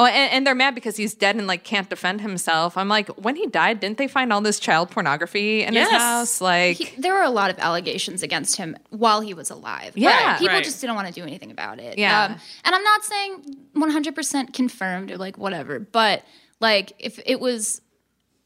[0.00, 2.76] Oh, and, and they're mad because he's dead and like can't defend himself.
[2.78, 5.90] I'm like, when he died, didn't they find all this child pornography in Yes.
[5.90, 6.40] his house?
[6.40, 9.92] Like, He, there were a lot of allegations against him while he was alive.
[9.92, 10.38] but Yeah.
[10.38, 10.64] people Right.
[10.64, 11.92] just didn't want to do anything about it.
[11.92, 12.38] Um, Yeah.
[12.64, 16.24] and I'm not saying 100% confirmed or like whatever, but
[16.60, 17.82] like if it was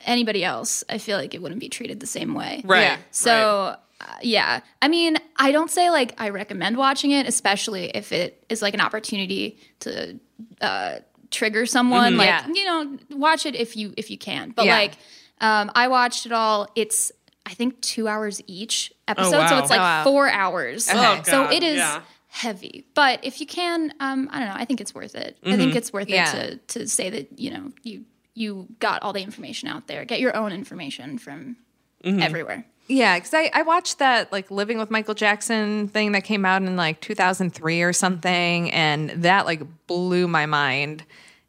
[0.01, 2.63] anybody else, I feel like it wouldn't be treated the same way.
[2.65, 2.83] Right.
[2.83, 2.97] Yeah.
[3.13, 4.61] So, uh, yeah.
[4.83, 8.75] I mean, I don't say like I recommend watching it, especially if it is like
[8.75, 10.19] an opportunity to
[10.61, 10.97] uh,
[11.31, 12.17] trigger someone.
[12.17, 12.47] Like, Yeah.
[12.53, 14.51] you know, watch it if you if you can.
[14.51, 14.77] But Yeah.
[14.79, 14.93] like,
[15.41, 16.69] um, I watched it all.
[16.75, 17.13] It's
[17.47, 19.59] I think two hours each episode, so wow.
[19.59, 20.05] it's like Oh, wow.
[20.05, 20.89] four hours.
[20.91, 21.77] Oh, so it is.
[21.79, 22.01] yeah.
[22.29, 24.57] Heavy, but if you can, um, I don't know.
[24.57, 25.39] I think it's worth it.
[25.45, 25.59] I Mm-hmm.
[25.59, 26.35] think it's worth Yeah.
[26.35, 30.05] it to to say that you know you you got all the information out there.
[30.05, 31.57] Get your own information from
[32.05, 32.21] Mm-hmm.
[32.23, 32.67] everywhere.
[32.87, 36.63] Yeah, because I, I watched that like Living with Michael Jackson thing that came out
[36.63, 41.03] in like 2003 or something, and that like blew my mind.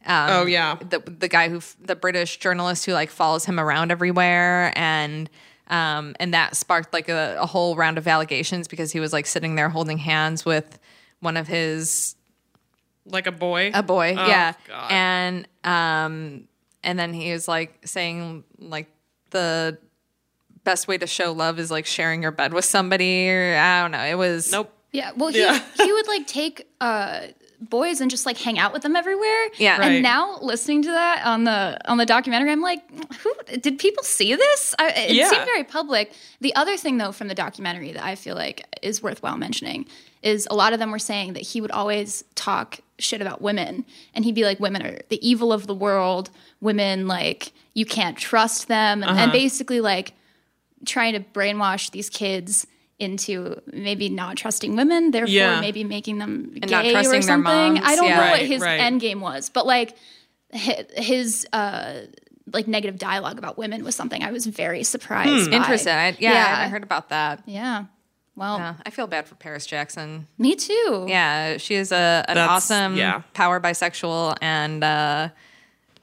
[0.06, 0.76] Um, Oh, yeah.
[0.76, 5.30] the the guy who the British journalist who like follows him around everywhere, and
[5.68, 9.26] um, and that sparked like a, a whole round of allegations because he was like
[9.26, 10.80] sitting there holding hands with
[11.20, 12.16] one of his
[13.08, 13.72] like a boy.
[13.74, 14.92] a boy, Oh, yeah, God.
[14.92, 16.48] and um,
[16.84, 18.88] and then he was like saying like
[19.32, 19.78] the
[20.66, 23.92] best way to show love is like sharing your bed with somebody, or I don't
[23.92, 24.04] know.
[24.04, 24.72] It was nope.
[24.92, 25.60] Yeah, well, he Yeah.
[25.76, 27.22] he would like take uh,
[27.62, 29.48] boys and just like hang out with them everywhere.
[29.58, 29.78] Yeah.
[29.78, 29.92] Right.
[29.94, 32.82] And now listening to that on the on the documentary, I'm like,
[33.22, 34.76] who did people see this?
[34.80, 35.30] I, it Yeah.
[35.30, 36.12] seemed very public.
[36.42, 39.86] The other thing though from the documentary that I feel like is worthwhile mentioning
[40.22, 43.86] is a lot of them were saying that he would always talk shit about women
[44.14, 46.30] and he'd be like women are the evil of the world
[46.62, 49.20] women like you can't trust them and, Uh-huh.
[49.24, 50.14] and basically like
[50.86, 52.66] trying to brainwash these kids
[52.98, 55.60] into maybe not trusting women, therefore Yeah.
[55.60, 57.74] maybe making them And not gay trusting or their something.
[57.74, 58.16] moms, I don't yeah.
[58.26, 58.80] know what his right.
[58.80, 59.98] end game was, but like
[60.52, 62.02] his uh
[62.54, 65.50] like negative dialogue about women was something I was very surprised.
[65.52, 65.58] by.
[65.58, 65.94] interesting.
[65.94, 67.42] I, yeah, I heard about that.
[67.46, 67.86] Yeah.
[68.38, 70.28] Well, Yeah, I feel bad for Paris Jackson.
[70.38, 71.06] me too.
[71.08, 73.24] Yeah, she is a an That's- awesome yeah.
[73.34, 75.30] power bisexual, and uh,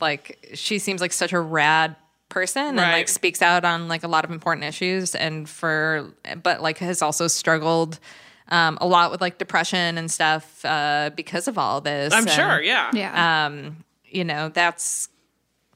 [0.01, 1.95] like she seems like such a rad
[2.33, 2.92] person, and Right.
[2.92, 6.11] like speaks out on like a lot of important issues, and for
[6.42, 8.01] but like has also struggled.
[8.49, 12.12] Um, a lot with like depression and stuff uh, because of all this.
[12.12, 12.61] I'm and, sure.
[12.61, 12.90] Yeah.
[12.92, 13.47] Yeah.
[13.47, 15.09] Um, you know, that's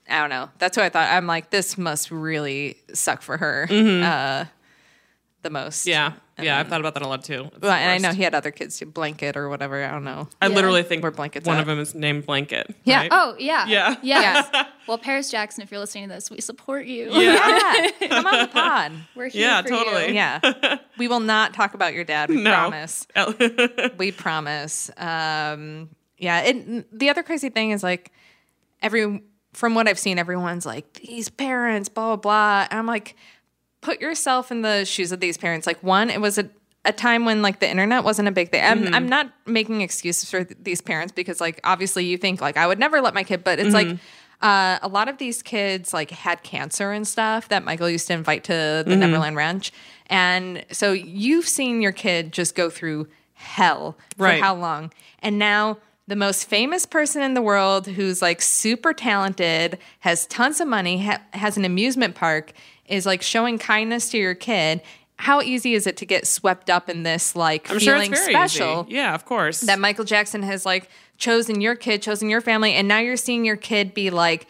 [0.08, 0.50] I don't know.
[0.58, 1.08] That's what I thought.
[1.10, 4.44] I'm like, this must really suck for her uh,
[5.42, 5.86] the most.
[5.86, 6.18] Mm-hmm.
[6.38, 6.44] Yeah.
[6.44, 6.58] Yeah.
[6.60, 7.46] I've thought about that a lot too.
[7.52, 9.82] It's Well, and I know he had other kids too, Blanket or whatever.
[9.84, 10.28] I don't know.
[10.42, 10.54] I Yeah.
[10.54, 11.60] literally think Where Blanket's one at.
[11.62, 12.74] of them is named Blanket.
[12.84, 12.98] Yeah.
[13.00, 13.08] right?
[13.10, 13.66] oh, yeah.
[13.66, 13.96] Yeah.
[14.02, 14.66] Yes.
[14.86, 17.10] well, Paris Jackson, if you're listening to this, we support you.
[17.10, 17.88] Yeah.
[18.00, 18.92] Yeah, come on the pod.
[19.14, 20.08] We're here Yeah, for totally.
[20.08, 20.14] you.
[20.14, 22.28] Yeah, we will not talk about your dad.
[22.28, 22.50] We No.
[22.52, 23.06] promise.
[23.96, 24.90] We promise.
[24.98, 26.40] Um, yeah.
[26.42, 28.12] It, the other crazy thing is like
[28.82, 29.22] every
[29.52, 32.66] from what I've seen, everyone's like these parents, blah blah blah.
[32.70, 33.16] And I'm like,
[33.86, 35.64] put yourself in the shoes of these parents.
[35.64, 36.50] Like one, it was a
[36.84, 38.62] a time when like the internet wasn't a big thing.
[38.62, 38.94] I'm, mm-hmm.
[38.94, 42.66] I'm not making excuses for th- these parents because like obviously you think like I
[42.66, 44.46] would never let my kid, but it's like mm-hmm.
[44.46, 48.14] uh, a lot of these kids like had cancer and stuff that Michael used to
[48.14, 49.00] invite to the mm-hmm.
[49.00, 49.72] Neverland Ranch,
[50.06, 54.42] and so you've seen your kid just go through hell for Right.
[54.42, 59.78] how long, and now the most famous person in the world who's like super talented,
[60.00, 62.52] has tons of money, ha- has an amusement park,
[62.88, 64.82] is like showing kindness to your kid.
[65.18, 68.84] How easy is it to get swept up in this like I'm feeling very special?
[68.86, 68.96] easy.
[68.96, 69.60] Yeah, of course.
[69.62, 73.44] that Michael Jackson has like chosen your kid, chosen your family, and now you're seeing
[73.44, 74.46] your kid be like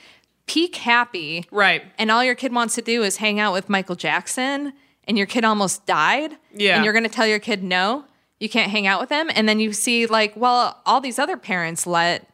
[0.47, 1.45] peak happy.
[1.51, 1.85] Right.
[1.99, 4.73] And all your kid wants to do is hang out with Michael Jackson,
[5.05, 6.37] and your kid almost died.
[6.53, 6.77] Yeah.
[6.77, 8.05] And you're going to tell your kid, no,
[8.41, 9.31] you can't hang out with him.
[9.35, 12.29] And then you see, like, well, all these other parents let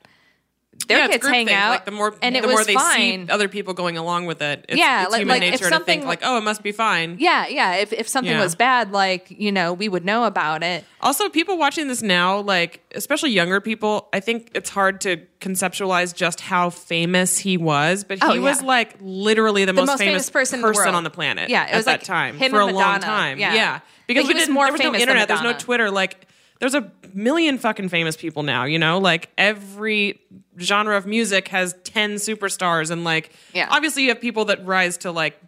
[0.88, 1.56] their yeah, kids hang things.
[1.56, 3.26] out, Like the more, and the more they fine.
[3.26, 4.64] see other people going along with it.
[4.68, 7.16] It's, Yeah, it's like- human like, nature to think like, oh, it must be fine.
[7.18, 7.74] yeah, yeah.
[7.76, 8.42] If if something Yeah.
[8.42, 10.84] was bad, like you know, we would know about it.
[11.00, 16.14] Also, people watching this now, like especially younger people, I think it's hard to conceptualize
[16.14, 18.04] just how famous he was.
[18.04, 18.40] But oh, he Oh, yeah.
[18.50, 21.50] was like literally the, most, most famous, famous person in the on the planet.
[21.50, 23.38] Yeah, it at was that like time him for a and long time.
[23.38, 23.80] Yeah.
[24.06, 24.54] because But we was didn't.
[24.54, 25.28] more there was no internet.
[25.28, 25.90] There's no Twitter.
[25.90, 26.26] Like
[26.62, 28.62] there's a million fucking famous people now.
[28.62, 30.20] You know, like every
[30.60, 33.66] genre of music has ten superstars, and like Yeah.
[33.68, 35.40] obviously you have people that rise to like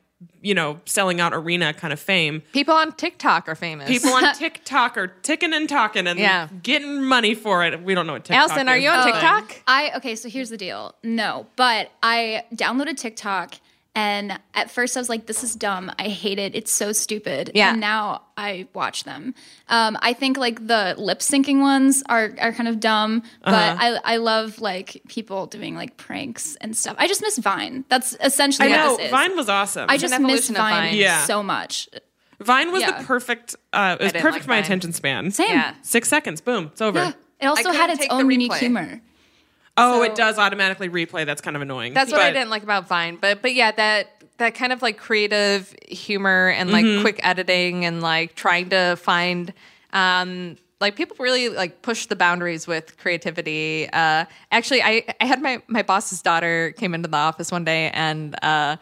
[0.42, 2.42] you know selling out arena kind of fame.
[2.52, 3.86] People on TikTok are famous.
[3.88, 6.48] People on TikTok are ticking and talking and Yeah.
[6.64, 7.80] getting money for it.
[7.80, 9.42] We don't know what TikTok Allison, are you on but- TikTok?
[9.52, 10.96] Um, I okay, so here's the deal.
[11.04, 13.54] No, but I downloaded TikTok
[13.94, 15.92] and at first I was like, this is dumb.
[15.98, 16.54] I hate it.
[16.54, 17.50] It's so stupid.
[17.54, 17.70] Yeah.
[17.70, 19.34] And now I watch them.
[19.68, 23.98] Um, I think like the lip syncing ones are, are kind of dumb, but Uh-huh.
[24.04, 26.96] I, I love like people doing like pranks and stuff.
[26.98, 27.84] I just miss Vine.
[27.88, 29.10] That's essentially I what know this is.
[29.12, 29.86] Vine was awesome.
[29.88, 30.56] I just miss Vine,
[30.90, 30.94] Vine.
[30.96, 31.24] Yeah.
[31.24, 31.88] so much.
[32.40, 32.98] Vine was Yeah.
[33.00, 33.54] the perfect.
[33.72, 34.64] Uh, it was perfect like for my Vine.
[34.64, 35.30] attention span.
[35.30, 35.50] Same.
[35.50, 35.74] Yeah.
[35.82, 36.98] Six seconds, boom, it's over.
[36.98, 37.12] Yeah.
[37.40, 39.00] It also had its own unique humor.
[39.76, 41.26] Oh, So- it does automatically replay.
[41.26, 41.94] That's kind of annoying.
[41.94, 43.16] That's what I didn't like about Vine.
[43.20, 44.08] But but yeah, that
[44.38, 47.02] that kind of like creative humor and like Mm-hmm.
[47.02, 49.52] quick editing and like trying to find
[49.92, 53.88] um like people really like push the boundaries with creativity.
[53.92, 57.90] Uh actually I I had my my boss's daughter came into the office one day
[57.94, 58.76] and uh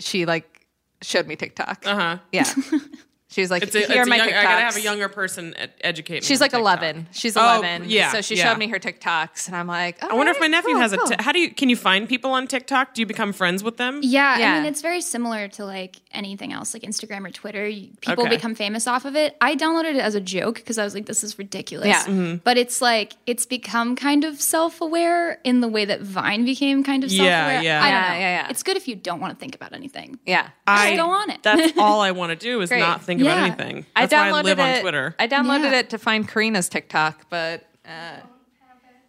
[0.00, 0.66] she like
[1.02, 1.82] showed me TikTok.
[1.86, 2.18] Uh-huh.
[2.32, 2.50] Yeah.
[3.36, 5.08] She was like, It's a, "Here it's my young, TikToks." I gotta have a younger
[5.10, 6.20] person educate me.
[6.22, 6.80] She's like TikTok.
[6.80, 7.08] 11.
[7.12, 7.64] She's eleven.
[7.64, 7.90] Oh, 11.
[7.90, 8.44] yeah, So she yeah.
[8.48, 10.96] showed me her TikToks, and I'm like, I wonder if my nephew has a.
[10.98, 11.22] a.
[11.22, 12.94] How do you can you find people on TikTok?
[12.94, 14.00] Do you become friends with them?
[14.02, 14.52] Yeah, Yeah.
[14.52, 17.66] I mean it's very similar to like anything else, like Instagram or Twitter.
[18.00, 18.36] People Okay.
[18.36, 19.36] become famous off of it.
[19.42, 22.04] I downloaded it as a joke because I was like, "This is ridiculous." Yeah.
[22.04, 22.36] Mm-hmm.
[22.42, 27.04] But it's like it's become kind of self-aware in the way that Vine became kind
[27.04, 27.62] of self-aware.
[27.62, 27.82] yeah.
[27.82, 28.14] I don't Yeah, know.
[28.20, 28.48] yeah, yeah.
[28.50, 30.18] It's good if you don't want to think about anything.
[30.24, 30.48] Yeah.
[30.66, 31.42] I go on it.
[31.42, 32.80] That's all I want to do is Great.
[32.80, 33.46] not think Yeah.
[33.46, 33.86] about anything.
[33.94, 34.62] I That's why downloaded I live it.
[34.76, 35.14] on Twitter.
[35.18, 35.78] I downloaded Yeah.
[35.80, 38.16] it to find Karina's TikTok, but uh,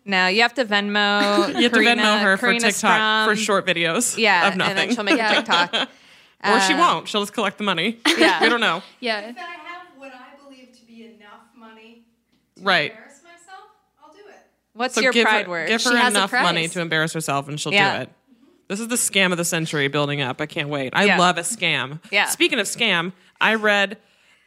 [0.06, 1.48] no, you have to Venmo.
[1.56, 4.18] you have to Venmo her for Karina TikTok for short videos.
[4.18, 4.72] Yeah, of nothing.
[4.72, 5.32] and then she'll make Yeah.
[5.32, 5.90] a TikTok.
[6.46, 7.08] or she won't.
[7.08, 8.00] She'll just collect the money.
[8.18, 8.42] Yeah.
[8.42, 8.82] we don't know.
[9.00, 9.20] Yeah.
[9.30, 12.04] If I have what I believe to be enough money
[12.58, 12.92] to Right.
[12.92, 13.66] embarrass myself,
[14.04, 14.36] I'll do it.
[14.74, 15.68] What's So your give pride her, word?
[15.68, 17.98] Give She her has a enough money to embarrass herself, and she'll Yeah.
[17.98, 18.10] do it.
[18.70, 20.42] This is the scam of the century building up.
[20.42, 20.92] I can't wait.
[20.94, 21.18] I Yeah.
[21.20, 22.00] love a scam.
[22.12, 22.26] Yeah.
[22.26, 23.98] Speaking of scam, I read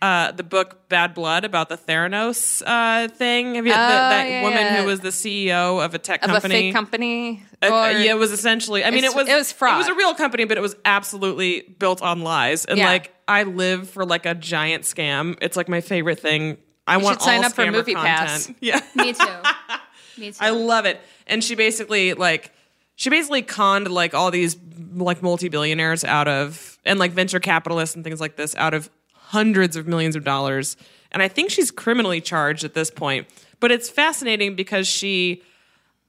[0.02, 3.54] uh, the book Bad Blood about the Theranos uh, thing.
[3.56, 4.80] Have you, the, that Oh, yeah, woman yeah.
[4.80, 6.54] who was the CEO of a tech of company?
[6.54, 7.42] a fake company?
[7.62, 8.82] Uh, Or- yeah, it was essentially.
[8.84, 9.74] I mean, it was it was fraud.
[9.74, 12.64] It was a real company, but it was absolutely built on lies.
[12.64, 12.86] And Yeah.
[12.86, 15.36] like, I live for like a giant scam.
[15.42, 16.56] It's like my favorite thing.
[16.86, 18.16] I You want should sign all up for Movie content.
[18.16, 18.52] Pass.
[18.60, 18.80] Yeah.
[18.94, 19.24] Me too.
[20.18, 20.38] Me too.
[20.40, 21.00] I love it.
[21.26, 22.52] And she basically like
[22.96, 24.56] she basically conned like all these
[24.94, 28.90] like multi-billionaires out of and like venture capitalists and things like this out of
[29.30, 30.76] hundreds of millions of dollars.
[31.12, 33.28] And I think she's criminally charged at this point.
[33.60, 35.42] But it's fascinating because she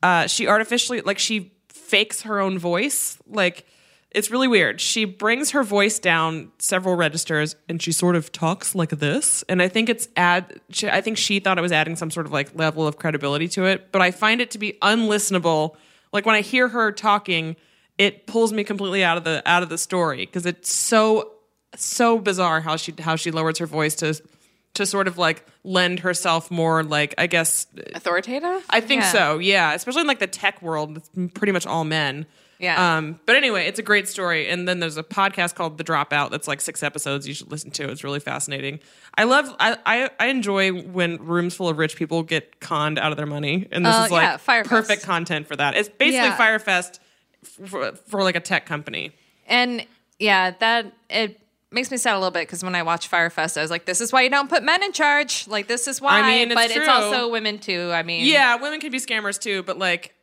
[0.01, 3.19] uh she artificially like she fakes her own voice.
[3.27, 3.65] Like
[4.09, 4.81] it's really weird.
[4.81, 9.43] She brings her voice down several registers and she sort of talks like this.
[9.47, 12.25] And I think it's add she, I think she thought it was adding some sort
[12.25, 15.75] of like level of credibility to it, but I find it to be unlistenable.
[16.11, 17.55] Like when I hear her talking,
[17.99, 21.33] it pulls me completely out of the out of the story because it's so
[21.75, 24.21] so bizarre how she how she lowers her voice to
[24.73, 28.63] to sort of like lend herself more like I guess authoritative?
[28.69, 29.11] I think Yeah.
[29.11, 29.73] so, yeah.
[29.73, 32.25] Especially in like the tech world, it's pretty much all men.
[32.57, 32.97] Yeah.
[32.97, 34.47] Um, but anyway, it's a great story.
[34.47, 37.71] And then there's a podcast called The Dropout that's like six episodes you should listen
[37.71, 37.89] to.
[37.89, 38.79] It's really fascinating.
[39.17, 43.11] I love I I, I enjoy when rooms full of rich people get conned out
[43.11, 43.67] of their money.
[43.71, 44.69] And this Uh, is like yeah, Fyre Fest.
[44.69, 45.75] perfect content for that.
[45.75, 46.37] It's basically Yeah.
[46.37, 47.01] Fyre Fest
[47.43, 49.11] for, for like a tech company.
[49.47, 49.85] And
[50.19, 51.40] yeah, that it
[51.71, 53.85] makes me sad a little bit because when I watch Fyre Fest, I was like,
[53.85, 55.47] "This is why you don't put men in charge.
[55.47, 56.81] Like, this is why." I mean, it's but true.
[56.81, 57.91] it's also women too.
[57.93, 60.13] I mean, Yeah, women can be scammers too, but like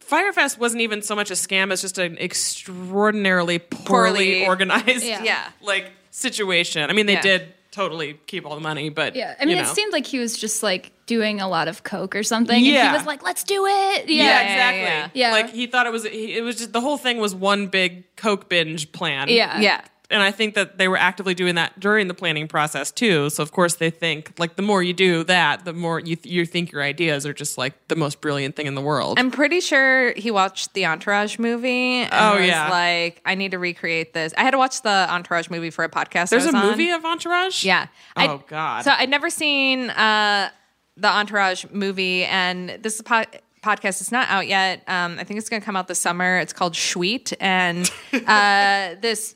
[0.00, 5.04] Fyre Fest wasn't even so much a scam as just an extraordinarily poorly, Poorly- organized
[5.04, 5.22] Yeah.
[5.22, 5.48] Yeah.
[5.62, 6.88] like situation.
[6.88, 7.22] I mean, they Yeah.
[7.22, 10.18] did totally keep all the money, but Yeah, I mean, you it seemed like he
[10.20, 12.56] was just like doing a lot of coke or something.
[12.56, 12.90] And Yeah.
[12.92, 14.82] he was like, "Let's do it." Yeah, yeah, yeah, exactly.
[14.82, 15.28] yeah.
[15.28, 15.32] Yeah.
[15.32, 16.04] Like he thought it was.
[16.04, 19.28] He, it was just the whole thing was one big coke binge plan.
[19.28, 19.80] yeah, yeah.
[20.10, 23.30] And I think that they were actively doing that during the planning process too.
[23.30, 26.44] So of course they think like the more you do that, the more you you
[26.46, 29.18] think your ideas are just like the most brilliant thing in the world.
[29.18, 32.02] I'm pretty sure he watched the Entourage movie.
[32.02, 32.68] And Oh, was yeah.
[32.70, 34.34] like I need to recreate this.
[34.36, 36.28] I had to watch the Entourage movie for a podcast.
[36.28, 36.66] There's a on.
[36.70, 37.64] movie of Entourage.
[37.64, 37.86] Yeah.
[38.16, 38.84] Oh I- God.
[38.84, 40.50] So I'd never seen uh,
[40.96, 43.24] the Entourage movie, and this is po-
[43.62, 44.00] podcast.
[44.02, 44.82] It's not out yet.
[44.86, 46.38] Um, I think it's going to come out this summer.
[46.38, 47.90] It's called Sweet, and
[48.26, 49.34] uh, this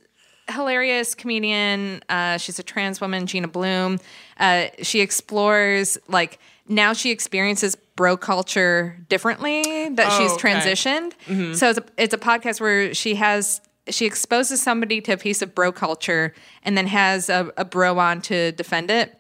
[0.49, 2.03] hilarious comedian.
[2.09, 3.99] Uh, she's a trans woman, Gina Bloom.
[4.39, 10.53] Uh, she explores like now she experiences bro culture differently that Oh, she's okay.
[10.55, 11.55] transitioned.
[11.57, 15.41] So it's a, it's a podcast where she has she exposes somebody to a piece
[15.41, 19.15] of bro culture and then has a, a bro on to defend it.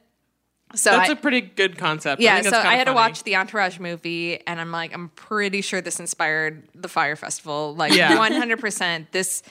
[0.74, 2.20] So That's I- a pretty good concept.
[2.20, 5.62] yeah, think so I had to watch the Entourage movie, and I'm like, I'm pretty
[5.62, 7.74] sure this inspired the Fyre Festival.
[7.74, 8.18] Like, Yeah.
[8.18, 8.60] 100.
[8.60, 9.42] percent This,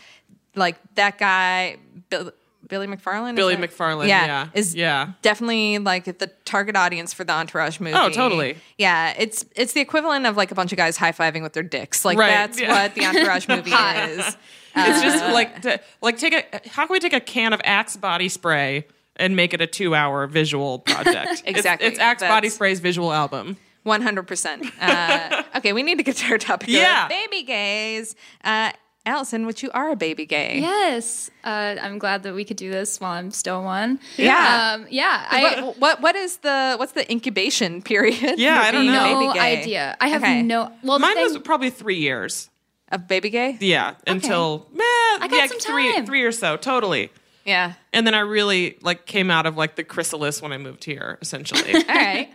[0.58, 1.78] like, that guy,
[2.10, 2.32] Bill,
[2.67, 3.36] Billy McFarland.
[3.38, 4.48] Billy that- McFarland, yeah.
[4.54, 5.13] is Yeah.
[5.22, 7.96] definitely like the target audience for the Entourage movie.
[7.98, 8.58] Oh, totally.
[8.78, 11.63] Yeah, it's it's the equivalent of like a bunch of guys high fiving with their
[11.63, 12.04] dicks.
[12.04, 12.70] Like Right, that's yeah.
[12.84, 14.36] what the Entourage movie is.
[14.76, 17.96] It's just like to, like take a how can we take a can of Axe
[17.96, 21.43] body spray and make it a two hour visual project?
[21.46, 21.88] Exactly.
[21.88, 23.56] It's, Axe body spray's visual album.
[23.84, 24.65] One hundred percent.
[24.82, 26.67] Uh, Okay, we need to get to our topic.
[26.70, 27.08] Yeah.
[27.08, 28.15] baby gays.
[28.43, 28.72] Uh,
[29.08, 30.60] Allison, which you are a baby gay.
[30.60, 34.00] Yes, uh, I'm glad that we could do this while I'm still one.
[34.17, 34.74] Yeah.
[34.76, 35.26] um, yeah.
[35.30, 38.38] I what, what what is the what's the incubation period?
[38.38, 38.91] Yeah, I don't know.
[39.13, 39.62] no baby gay?
[39.62, 39.98] idea.
[40.00, 40.41] I have Okay.
[40.43, 40.72] no.
[40.84, 42.50] Well, Mine thing- was probably three years.
[42.91, 43.58] of baby gay.
[43.60, 44.82] Yeah, until man,
[45.22, 46.06] I got yeah, some three time.
[46.06, 47.10] three or so, totally.
[47.46, 47.74] Yeah.
[47.93, 51.17] And then I really like came out of like the chrysalis when I moved here,
[51.22, 51.74] essentially.
[51.76, 52.30] All right.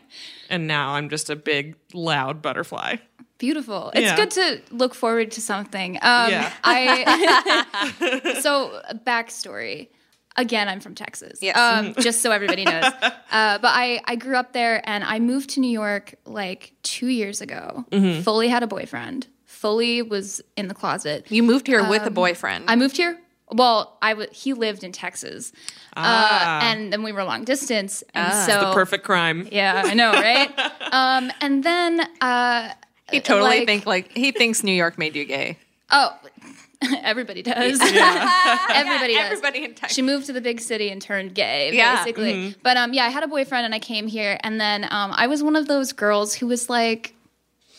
[0.48, 2.96] and now I'm just a big, loud butterfly.
[3.42, 3.90] Beautiful.
[3.92, 4.14] It's Yeah.
[4.14, 5.96] good to look forward to something.
[5.96, 6.52] Um, Yeah.
[6.62, 9.88] I so backstory.
[10.36, 11.40] Again, I'm from Texas.
[11.42, 11.56] Yes.
[11.58, 12.84] Um, just so everybody knows.
[13.32, 17.06] Uh, but I I grew up there, and I moved to New York like two
[17.08, 17.84] years ago.
[17.90, 18.20] Mm-hmm.
[18.22, 19.26] Fully had a boyfriend.
[19.46, 21.26] Fully was in the closet.
[21.30, 22.64] You moved here with a Um, boyfriend.
[22.68, 23.18] I moved here.
[23.50, 25.50] Well, I w- he lived in Texas,
[25.96, 28.68] uh, and then we were long distance, and so Ah.
[28.68, 29.48] The perfect crime.
[29.50, 30.50] Yeah, I know, right?
[31.00, 32.68] um, and then uh,
[33.12, 35.58] he totally like- think like he thinks New York made you gay.
[35.90, 36.16] Oh,
[37.02, 37.80] everybody does.
[37.80, 39.32] everybody does.
[39.32, 39.94] Everybody in Texas.
[39.94, 41.96] She moved to the big city and turned gay, Yeah.
[42.04, 42.54] basically.
[42.62, 45.26] But um, yeah, I had a boyfriend and I came here, and then um, I
[45.26, 47.14] was one of those girls who was like,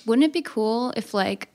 [0.05, 1.49] "Wouldn't it be cool if like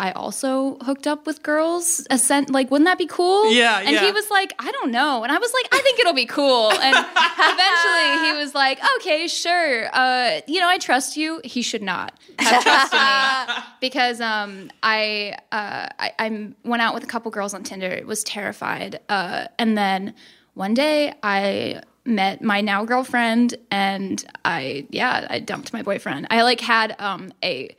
[0.00, 2.06] I also hooked up with girls?
[2.10, 4.04] Ascent, like, wouldn't that be cool?" Yeah, And yeah.
[4.06, 6.72] he was like, "I don't know," and I was like, "I think it'll be cool."
[6.72, 6.96] And
[7.38, 9.88] eventually, he was like, "Okay, sure.
[9.92, 15.36] Uh, you know, I trust you." He should not have trusted me because um, I,
[15.52, 18.00] uh, I I went out with a couple girls on Tinder.
[18.06, 20.14] Was terrified, uh, and then
[20.54, 26.26] one day I met my now girlfriend, and I yeah I dumped my boyfriend.
[26.30, 27.76] I like had um, a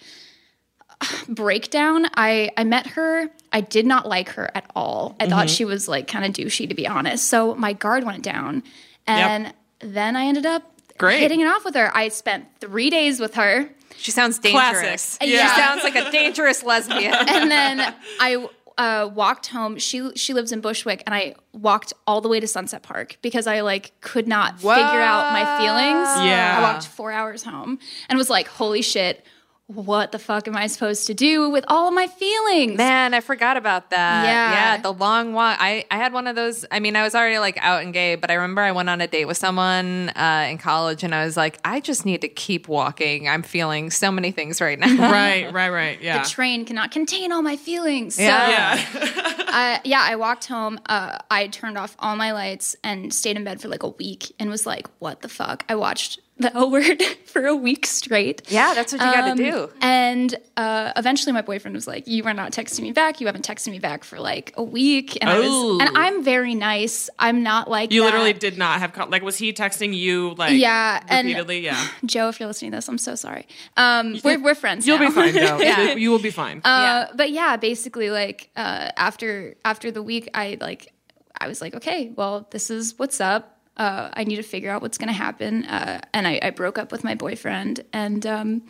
[1.30, 2.06] breakdown.
[2.16, 3.30] I I met her.
[3.52, 5.16] I did not like her at all.
[5.20, 5.32] I Mm-hmm.
[5.34, 7.28] thought she was like kind of douchey to be honest.
[7.28, 8.64] So my guard went down,
[9.08, 10.64] and then I ended up
[10.98, 11.20] Great.
[11.20, 11.96] hitting it off with her.
[11.96, 13.70] I spent three days with her.
[13.98, 14.82] She sounds Classic.
[14.82, 15.18] dangerous.
[15.22, 15.48] Yeah.
[15.54, 17.14] She sounds like a dangerous lesbian.
[17.28, 19.78] and then I uh, walked home.
[19.78, 23.46] She she lives in Bushwick, and I walked all the way to Sunset Park because
[23.48, 26.08] I like could not figure out my feelings.
[26.26, 26.58] Yeah.
[26.58, 29.26] I walked four hours home and was like, "Holy shit."
[29.74, 32.78] What the fuck am I supposed to do with all of my feelings?
[32.78, 34.26] Man, I forgot about that.
[34.26, 34.52] Yeah.
[34.52, 35.58] Yeah, the long walk.
[35.60, 36.66] I, I had one of those.
[36.72, 39.00] I mean, I was already like out and gay, but I remember I went on
[39.02, 42.28] a date with someone uh, in college and I was like, I just need to
[42.28, 43.30] keep walking.
[43.30, 44.88] I'm feeling so many things right now.
[45.12, 46.02] Right, right, right.
[46.02, 46.24] Yeah.
[46.24, 48.16] the train cannot contain all my feelings.
[48.16, 48.76] So, Yeah.
[48.96, 49.78] yeah.
[49.78, 50.80] uh, yeah, I walked home.
[50.86, 54.34] Uh, I turned off all my lights and stayed in bed for like a week
[54.40, 55.64] and was like, what the fuck?
[55.70, 58.42] I watched the L word for a week straight.
[58.52, 59.70] Yeah, that's what you got to Um, do.
[59.82, 63.22] And uh, eventually, my boyfriend was like, "You are not texting me back.
[63.22, 65.78] You haven't texted me back for like a week." And I Oh.
[65.78, 67.10] was, and I'm very nice.
[67.20, 68.06] I'm not like You that.
[68.08, 71.60] literally did not have con- like was he texting you like Yeah, and- repeatedly?
[71.62, 71.88] yeah.
[72.06, 73.48] Joe, if you're listening to this, I'm so sorry.
[73.78, 74.86] Um, we're we're friends.
[74.88, 75.08] You'll now.
[75.10, 75.60] be fine though.
[75.62, 75.94] Yeah.
[75.94, 76.62] You will be fine.
[76.64, 80.94] Uh, But yeah, basically, like uh, after after the week, I like
[81.40, 83.58] I was like, okay, well, this is what's up.
[83.82, 85.65] Uh, I need to figure out what's going to happen.
[85.65, 88.62] Uh, and I, I broke up with my boyfriend, and um,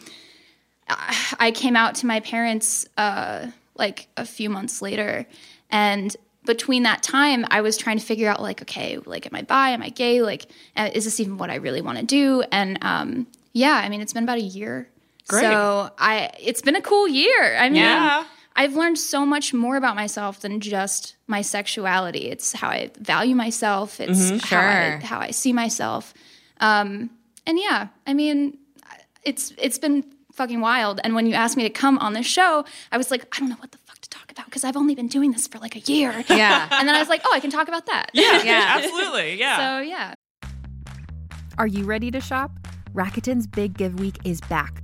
[0.88, 5.26] I, came out to my parents uh, like a few months later,
[5.70, 9.42] and between that time, I was trying to figure out like, okay, like, am I
[9.42, 9.72] bi?
[9.72, 10.22] Am I gay?
[10.22, 10.46] Like,
[10.78, 12.44] uh, is this even what I really want to do?
[12.50, 14.88] And um, yeah, I mean, it's been about a year.
[15.28, 15.42] Great.
[15.42, 17.58] So I, it's been a cool year.
[17.58, 18.24] I mean, Yeah.
[18.56, 22.30] I've learned so much more about myself than just my sexuality.
[22.30, 24.00] It's how I value myself.
[24.00, 26.14] It's how, I, how I see myself.
[26.60, 27.10] Um,
[27.48, 28.58] and yeah, I mean,
[29.24, 30.04] it's it's been
[30.34, 31.00] fucking wild.
[31.04, 33.50] And when you asked me to come on this show, I was like, I don't
[33.50, 35.76] know what the fuck to talk about because I've only been doing this for like
[35.76, 36.24] a year.
[36.30, 36.68] Yeah.
[36.72, 38.12] And then I was like, oh, I can talk about that.
[38.14, 38.66] yeah, Yeah.
[38.78, 39.40] absolutely.
[39.40, 39.58] Yeah.
[39.58, 40.14] So yeah.
[41.58, 42.52] Are you ready to shop?
[42.94, 44.84] Rakuten's Big Give Week is back.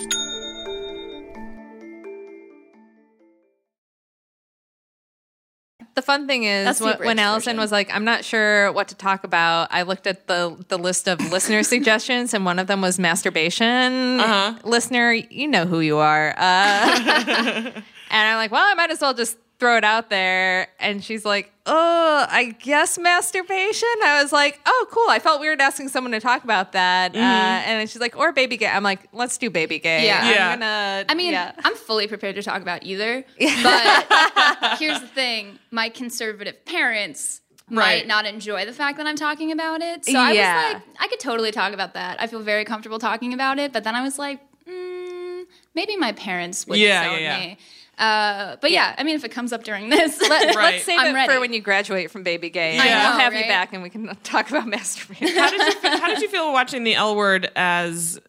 [5.93, 7.59] The fun thing is when, when Allison version.
[7.59, 11.07] was like, "I'm not sure what to talk about," I looked at the the list
[11.07, 14.19] of listener suggestions, and one of them was masturbation.
[14.19, 14.53] Uh-huh.
[14.63, 16.29] Listener, you know who you are.
[16.29, 16.31] Uh,
[17.73, 21.23] and I'm like, "Well, I might as well just throw it out there." And she's
[21.23, 26.11] like, "Oh, I guess masturbation." I was like, "Oh, cool." I felt weird asking someone
[26.11, 27.15] to talk about that.
[27.15, 30.49] Uh, and then she's like, "Or baby gay." I'm like, "Let's do baby gay." Yeah.
[30.51, 31.05] I'm gonna.
[31.07, 31.53] I mean, yeah.
[31.63, 33.23] I'm fully prepared to talk about either.
[33.63, 37.39] But here's the thing my conservative parents
[37.69, 37.99] Right.
[37.99, 40.03] might not enjoy the fact that I'm talking about it.
[40.05, 40.65] So I Yeah.
[40.65, 42.19] was like, I could totally talk about that.
[42.21, 43.71] I feel very comfortable talking about it.
[43.71, 47.39] But then I was like, mm, maybe my parents would Yeah, yeah, yeah.
[47.39, 47.57] me.
[48.01, 50.75] Uh, but yeah, I mean, if it comes up during this, Let, Right.
[50.75, 51.33] us save I'm it ready.
[51.33, 52.77] for when you graduate from baby gay.
[52.79, 55.27] I and know, I'll have you back and we can talk about masturbation.
[55.37, 58.19] How did you how did you feel watching the L word as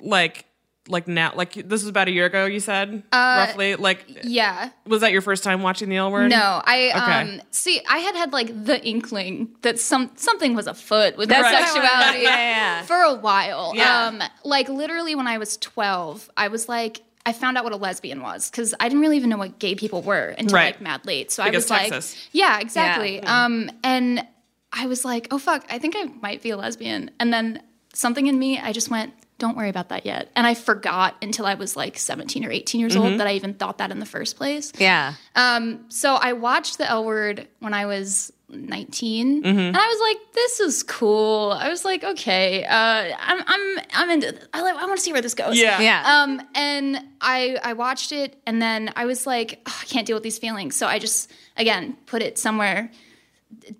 [0.00, 0.44] like
[0.88, 4.70] like now like this was about a year ago you said roughly like yeah.
[4.86, 6.30] was that your first time watching the L word?
[6.30, 7.32] No, I Okay.
[7.36, 7.80] um see.
[7.88, 11.64] I had had like the inkling that some something was afoot with That's my right.
[11.68, 12.82] sexuality Yeah, yeah.
[12.82, 13.72] for a while.
[13.74, 14.06] Yeah.
[14.06, 17.76] Um, like literally when I was twelve, I was like, I found out what a
[17.76, 20.74] lesbian was because I didn't really even know what gay people were until Right.
[20.74, 21.30] like mad late.
[21.30, 22.14] So Because I was Texas.
[22.16, 23.22] like, yeah, exactly.
[23.22, 24.26] Um, and
[24.72, 27.10] I was like, oh fuck, I think I might be a lesbian.
[27.20, 27.62] And then
[27.92, 29.12] something in me, I just went.
[29.38, 30.30] Don't worry about that yet.
[30.36, 33.02] And I forgot until I was like 17 or 18 years Mm-hmm.
[33.02, 34.70] old that I even thought that in the first place.
[34.78, 35.14] Yeah.
[35.34, 40.32] Um, so I watched the L Word when I was 19, and I was like,
[40.34, 44.36] "This is cool." I was like, "Okay, uh, I'm I'm I'm into.
[44.52, 44.74] I like.
[44.76, 45.80] I want to see where this goes." Yeah.
[45.80, 46.22] Yeah.
[46.22, 50.16] Um, and I I watched it, and then I was like, "Ugh, I can't deal
[50.16, 50.76] with these feelings.
[50.76, 52.90] So I just again put it somewhere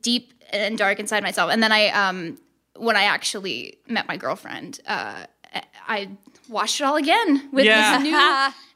[0.02, 1.50] deep and dark inside myself.
[1.50, 2.38] And then I um,
[2.76, 5.26] when I actually met my girlfriend, uh,
[5.86, 6.10] I
[6.48, 7.98] watched it all again with Yeah.
[7.98, 8.02] this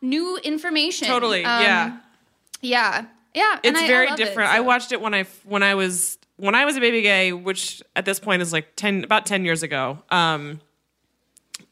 [0.02, 1.08] new new information.
[1.08, 1.44] Totally.
[1.44, 1.96] Um, yeah.
[2.60, 3.04] yeah,
[3.34, 3.58] yeah.
[3.64, 4.50] and It's I- I very it, different.
[4.50, 7.32] so- I watched it when I when I was when I was a baby gay,
[7.32, 9.98] which at this point is like 10 about 10 years ago.
[10.10, 10.60] Um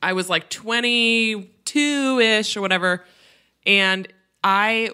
[0.03, 3.05] I was like 22ish or whatever
[3.67, 4.09] and
[4.45, 4.91] I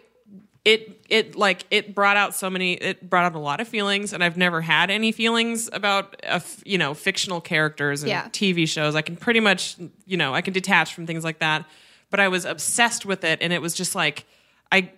[0.64, 4.12] it it like it brought out so many it brought out a lot of feelings
[4.12, 8.28] and I've never had any feelings about a f- you know fictional characters and Yeah.
[8.28, 8.94] TV shows.
[8.94, 11.64] I can pretty much you know I can detach from things like that.
[12.10, 14.26] But I was obsessed with it and it was just like
[14.70, 14.90] I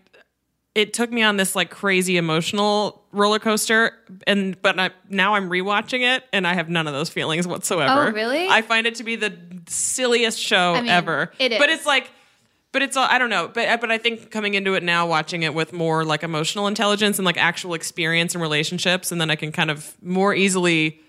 [0.74, 3.92] it took me on this like crazy emotional roller coaster
[4.26, 8.08] and but I, now i'm rewatching it and i have none of those feelings whatsoever.
[8.08, 8.48] Oh, really?
[8.48, 9.36] i find it to be the
[9.68, 11.32] silliest show I mean, ever.
[11.38, 12.10] it but it's like
[12.72, 15.06] but it's all i don't know but uh, but i think coming into it now
[15.06, 19.30] watching it with more like emotional intelligence and like actual experience and relationships and then
[19.30, 21.00] i can kind of more easily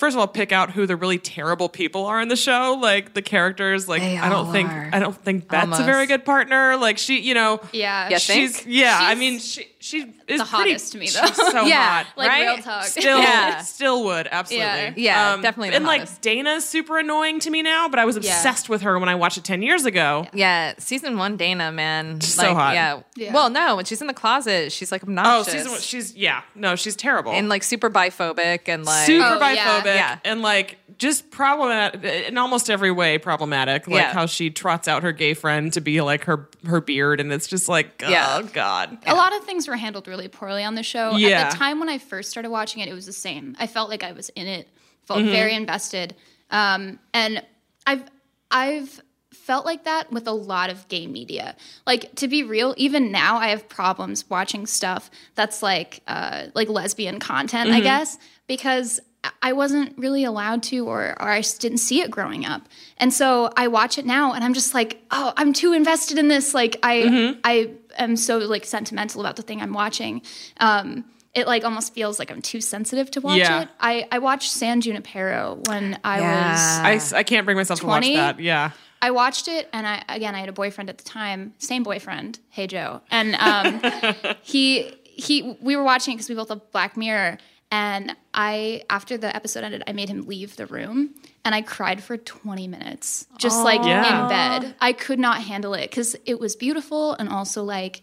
[0.00, 3.12] first of all pick out who the really terrible people are in the show like
[3.14, 4.90] the characters like They i don't all think are.
[4.92, 5.82] i don't think beth's Almost.
[5.82, 8.08] a very good partner like she you know Yeah.
[8.08, 8.66] You she's think?
[8.68, 8.98] yeah.
[9.00, 11.26] I mean, she she is the pretty, hottest to me, though.
[11.26, 12.06] She's so Yeah, hot.
[12.16, 12.46] like right?
[12.54, 12.84] real talk.
[12.84, 13.62] Still, Yeah.
[13.62, 14.66] still would absolutely.
[14.66, 14.92] Yeah.
[14.96, 16.20] Yeah, um, definitely the and like.
[16.20, 18.22] Dana's super annoying to me now, but I was Yeah.
[18.36, 20.26] obsessed with her when I watched it ten years ago.
[20.34, 22.74] Yeah, season one, Dana, man, so like, hot.
[22.74, 23.00] Yeah.
[23.16, 23.32] Yeah.
[23.32, 25.52] Well, no, when she's in the closet, she's like Oh, obnoxious.
[25.54, 29.38] season one, she's yeah, no, she's terrible and like super biphobic and like super Oh,
[29.40, 29.94] biphobic yeah.
[29.94, 30.18] Yeah.
[30.24, 34.12] and like just problematic in almost every way problematic like Yeah.
[34.12, 37.46] how she trots out her gay friend to be like her her beard and it's
[37.46, 38.42] just like oh Yeah.
[38.52, 41.16] god A lot of things were handled really poorly on the show.
[41.16, 41.28] Yeah.
[41.28, 43.56] At the time when I first started watching it, it was the same.
[43.58, 44.68] I felt like I was in it,
[45.06, 46.14] felt very invested.
[46.50, 47.42] Um, and
[47.86, 48.04] I've
[48.50, 49.00] I've
[49.32, 51.56] felt like that with a lot of gay media.
[51.86, 56.68] Like to be real, even now I have problems watching stuff that's like uh, like
[56.68, 59.00] lesbian content, I guess, because
[59.42, 62.62] I wasn't really allowed to or, or I just didn't see it growing up.
[62.96, 66.28] And so I watch it now and I'm just like, oh, I'm too invested in
[66.28, 66.54] this.
[66.54, 70.22] Like I I am so like sentimental about the thing I'm watching.
[70.58, 73.62] Um it like almost feels like I'm too sensitive to watch Yeah.
[73.62, 73.68] it.
[73.78, 76.90] I, I watched San Junipero when I Yeah.
[76.92, 78.08] was I can't bring myself 20?
[78.14, 78.70] to watch that yeah
[79.02, 82.38] I watched it, and I again I had a boyfriend at the time, same boyfriend,
[82.50, 83.80] hey Joe, and um,
[84.42, 87.38] he he we were watching it because we both love Black Mirror,
[87.70, 91.14] and I after the episode ended, I made him leave the room,
[91.44, 94.22] and I cried for twenty minutes, just like Yeah.
[94.24, 94.74] in bed.
[94.80, 98.02] I could not handle it because it was beautiful, and also like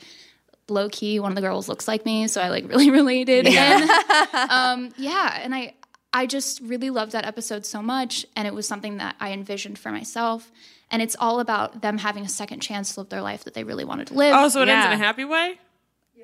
[0.69, 3.47] low key, one of the girls looks like me, so I like really related.
[3.47, 3.89] And
[4.49, 5.73] um, yeah, and I
[6.13, 9.77] I just really loved that episode so much, and it was something that I envisioned
[9.79, 10.51] for myself.
[10.89, 13.65] And it's all about them having a second chance to live their life that they
[13.65, 14.33] really wanted to live.
[14.33, 15.59] oh so it ends in a happy way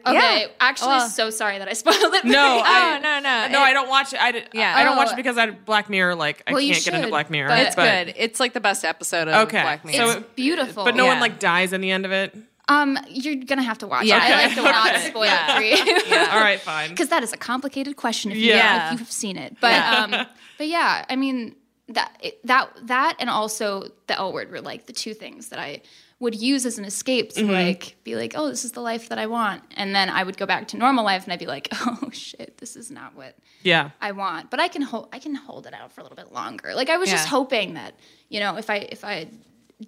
[0.05, 0.47] okay, yeah.
[0.59, 2.25] actually, Well- so sorry that I spoiled it.
[2.25, 2.61] No.
[2.63, 3.47] I, Oh, no, no.
[3.47, 3.63] no.
[3.63, 4.21] It- I don't watch it.
[4.21, 4.73] I, did, Yeah.
[4.75, 5.13] I don't watch Oh.
[5.13, 6.15] it because I Black Mirror.
[6.15, 7.49] Like I Well, you can't get into Black Mirror.
[7.49, 8.13] but- It's good.
[8.17, 9.61] It's like the best episode of Okay.
[9.61, 10.11] Black Mirror.
[10.17, 10.83] it's beautiful.
[10.83, 12.35] But no one like dies in the end of it.
[12.69, 14.17] um, you're gonna have to watch Yeah.
[14.17, 14.21] it.
[14.23, 14.55] I like Okay.
[14.55, 15.09] to not Okay.
[15.09, 15.59] spoil Yeah.
[15.59, 16.15] it for you.
[16.31, 16.89] All right, fine.
[16.89, 18.87] because that is a complicated question if, Yeah.
[18.89, 19.57] you, if you've seen it.
[19.59, 20.03] But Yeah.
[20.21, 20.27] um,
[20.57, 21.55] but yeah, I mean
[21.89, 25.59] that it- that that and also the L word were like the two things that
[25.59, 25.81] I
[26.23, 27.51] would use as an escape to Mm-hmm.
[27.51, 30.37] like be like, oh, this is the life that I want, and then I would
[30.37, 33.35] go back to normal life and I'd be like, oh shit, this is not what
[33.61, 33.91] Yeah.
[34.01, 34.49] I want.
[34.49, 36.73] But I can hold I can hold it out for a little bit longer.
[36.73, 37.93] Like I was just hoping that
[38.29, 39.27] you know if I if I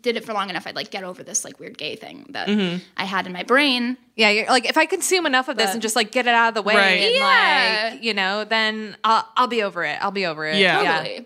[0.02, 2.48] did it for long enough, I'd like get over this like weird gay thing that
[2.50, 2.80] Mm-hmm.
[2.98, 3.96] I had in my brain.
[4.18, 6.50] yeah, you're, like if I consume enough of this and just like get it out
[6.50, 7.02] of the way, Right.
[7.02, 7.90] and Yeah.
[7.94, 9.98] like you know, then I'll I'll be over it.
[10.02, 10.58] I'll be over it.
[10.58, 10.82] Yeah.
[10.82, 11.20] yeah.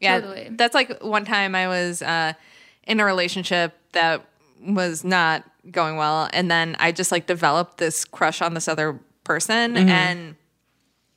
[0.00, 0.48] Yeah, Totally.
[0.52, 2.32] that's like one time I was uh,
[2.84, 4.24] in a relationship that
[4.64, 8.98] was not going well, and then I just like developed this crush on this other
[9.24, 9.88] person, Mm-hmm.
[9.88, 10.36] and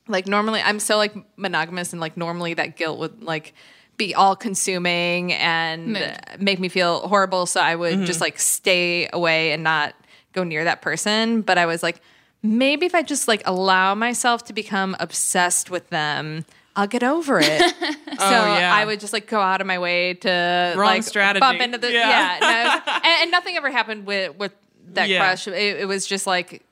[0.08, 3.54] like normally I'm so like monogamous, and like normally that guilt would like
[3.96, 6.18] be all consuming and Mood.
[6.40, 7.46] make me feel horrible.
[7.46, 8.04] So I would Mm-hmm.
[8.06, 9.94] just like stay away and not
[10.32, 11.42] go near that person.
[11.42, 12.00] But I was like,
[12.42, 16.44] maybe if I just like allow myself to become obsessed with them,
[16.76, 17.74] I'll get over it.
[18.16, 18.72] Oh, so Oh, yeah.
[18.72, 21.40] I would just like go out of my way to Wrong like strategy.
[21.40, 22.08] bump into the Yeah.
[22.08, 22.38] yeah,
[22.86, 24.52] no, and, and nothing ever happened with with
[24.92, 25.18] that Yeah.
[25.18, 25.48] crush.
[25.48, 26.62] It, it was just like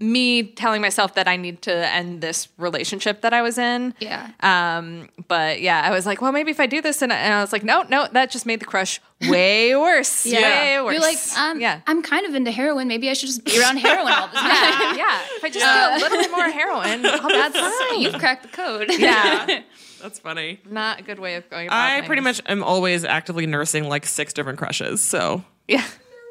[0.00, 3.94] me telling myself that I need to end this relationship that I was in.
[3.98, 4.30] Yeah.
[4.40, 7.34] Um, but yeah, I was like, well, maybe if I do this, and I, and
[7.34, 10.24] I was like, no, no, that just made the crush way worse.
[10.24, 10.40] Yeah.
[10.40, 10.92] Way worse.
[10.92, 11.80] You're like, um, yeah.
[11.88, 12.86] I'm kind of into heroin.
[12.86, 14.50] Maybe I should just be around heroin all the time.
[14.50, 15.20] yeah, yeah.
[15.36, 18.00] If I just do a little bit more heroin, I'll be That's fine.
[18.00, 18.90] you've cracked the code.
[18.96, 19.62] Yeah,
[20.02, 20.60] That's funny.
[20.70, 21.66] not a good way of going.
[21.66, 22.06] About I things.
[22.06, 25.00] pretty much am always actively nursing like six different crushes.
[25.02, 25.84] So yeah.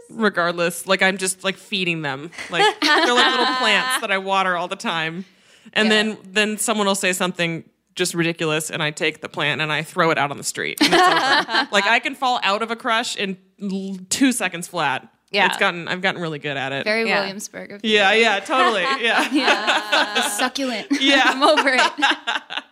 [0.10, 2.32] Regardless, like I'm just like feeding them.
[2.50, 5.26] Like they're like little plants that I water all the time.
[5.74, 5.90] And Yeah.
[6.04, 7.64] then then someone will say something
[7.96, 10.78] just ridiculous and I take the plant and I throw it out on the street.
[10.82, 11.68] And it's over.
[11.72, 15.12] like I can fall out of a crush in l- 2 seconds flat.
[15.32, 15.48] Yeah.
[15.48, 16.84] It's gotten I've gotten really good at it.
[16.86, 17.20] Very Yeah.
[17.22, 17.72] Williamsburg.
[17.74, 17.96] Of you.
[17.96, 18.84] yeah, yeah, totally.
[19.02, 20.22] Yeah.
[20.30, 20.88] succulent.
[21.02, 21.24] Yeah.
[21.26, 22.64] I'm over it.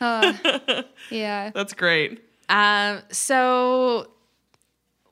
[0.00, 1.50] Uh, yeah.
[1.54, 2.22] That's great.
[2.48, 4.08] Um, so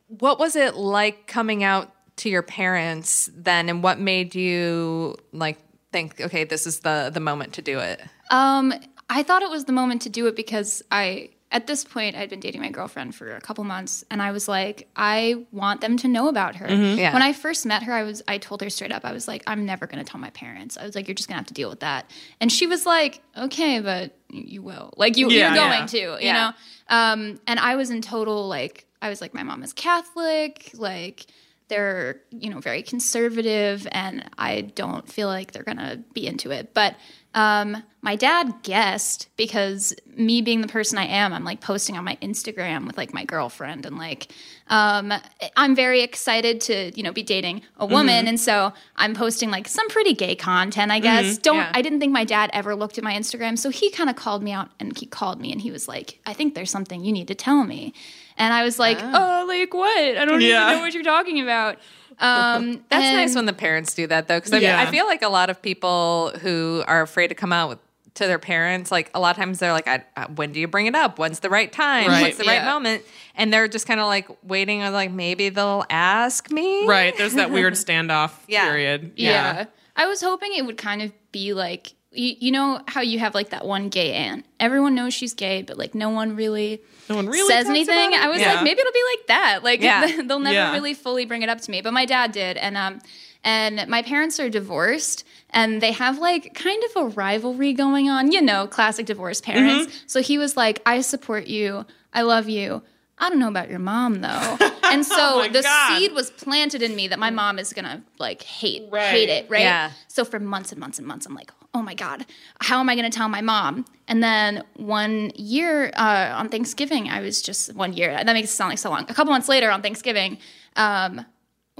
[0.09, 5.59] what was it like coming out to your parents then, and what made you like
[5.93, 8.03] think, okay, this is the the moment to do it?
[8.31, 8.75] Um,
[9.09, 12.29] I thought it was the moment to do it because I, at this point, I'd
[12.29, 15.97] been dating my girlfriend for a couple months, and I was like, I want them
[15.99, 16.69] to know about her.
[16.69, 17.13] Yeah.
[17.15, 19.43] When I first met her, I was, I told her straight up, I was like,
[19.47, 20.77] I'm never going to tell my parents.
[20.77, 22.11] I was like, you're just gonna have to deal with that.
[22.41, 25.87] And she was like, okay, but you will, like you, Yeah, you're going yeah.
[25.87, 26.33] to, you Yeah.
[26.35, 26.53] know.
[26.95, 31.27] Um, and I was in total like, I was like, my mom is Catholic, like.
[31.69, 36.73] They're, you know, very conservative, and I don't feel like they're gonna be into it.
[36.73, 36.97] But
[37.35, 42.05] um, my dad guessed because me being the person I am, I'm like posting on
[42.05, 44.33] my Instagram with like my girlfriend, and like
[44.69, 45.13] um,
[45.57, 49.69] I'm very excited to you know be dating a woman, and so I'm posting like
[49.69, 51.37] some pretty gay content, I guess.
[51.37, 51.73] Don't Yeah.
[51.75, 54.43] I didn't think my dad ever looked at my Instagram, so he kind of called
[54.43, 57.13] me out, and he called me, and he was like, "I think there's something you
[57.13, 57.93] need to tell me,"
[58.39, 60.17] and I was like, "Oh, like what?
[60.17, 60.65] I don't Yeah.
[60.69, 61.77] even know what you're talking about."
[62.21, 64.81] Um, That's and- nice when the parents do that though, because I, Yeah.
[64.81, 67.79] I feel like a lot of people who are afraid to come out with,
[68.15, 70.67] to their parents, like a lot of times they're like, I, uh, "When do you
[70.67, 71.19] bring it up?
[71.19, 72.09] When's the right time?
[72.09, 72.23] Right.
[72.23, 73.05] What's the right moment?"
[73.37, 77.17] And they're just kind of like waiting, on like maybe they'll ask me, Right.
[77.17, 78.65] There's that weird standoff Yeah.
[78.65, 79.13] period.
[79.17, 79.67] Yeah.
[79.95, 83.35] I was hoping it would kind of be like you, you know how you have
[83.35, 84.45] like that one gay aunt.
[84.61, 88.13] Everyone knows she's gay, but like no one really No one really says anything.
[88.15, 88.55] I was Yeah.
[88.55, 89.61] like, maybe it'll be like that.
[89.63, 90.23] Like Yeah.
[90.27, 90.73] they'll never Yeah.
[90.73, 91.81] really fully bring it up to me.
[91.81, 93.01] But my dad did, and um,
[93.45, 98.33] and my parents are divorced, and they have like kind of a rivalry going on.
[98.33, 99.87] You know, classic divorced parents.
[99.87, 100.07] Mm-hmm.
[100.09, 101.87] So he was like, I support you.
[102.13, 102.83] I love you.
[103.21, 104.59] I don't know about your mom though.
[104.91, 105.99] And so Oh the God.
[105.99, 109.11] seed was planted in me that my mom is gonna like hate Right.
[109.11, 109.61] hate it, right?
[109.61, 109.91] Yeah.
[110.07, 112.27] So for months and months and months, I'm like, oh my God,
[112.61, 113.85] how am I going to tell my mom?
[114.09, 118.53] And then one year uh, on Thanksgiving, I was just one year, that makes it
[118.53, 119.03] sound like so long.
[119.09, 120.39] A couple months later on Thanksgiving,
[120.75, 121.25] um,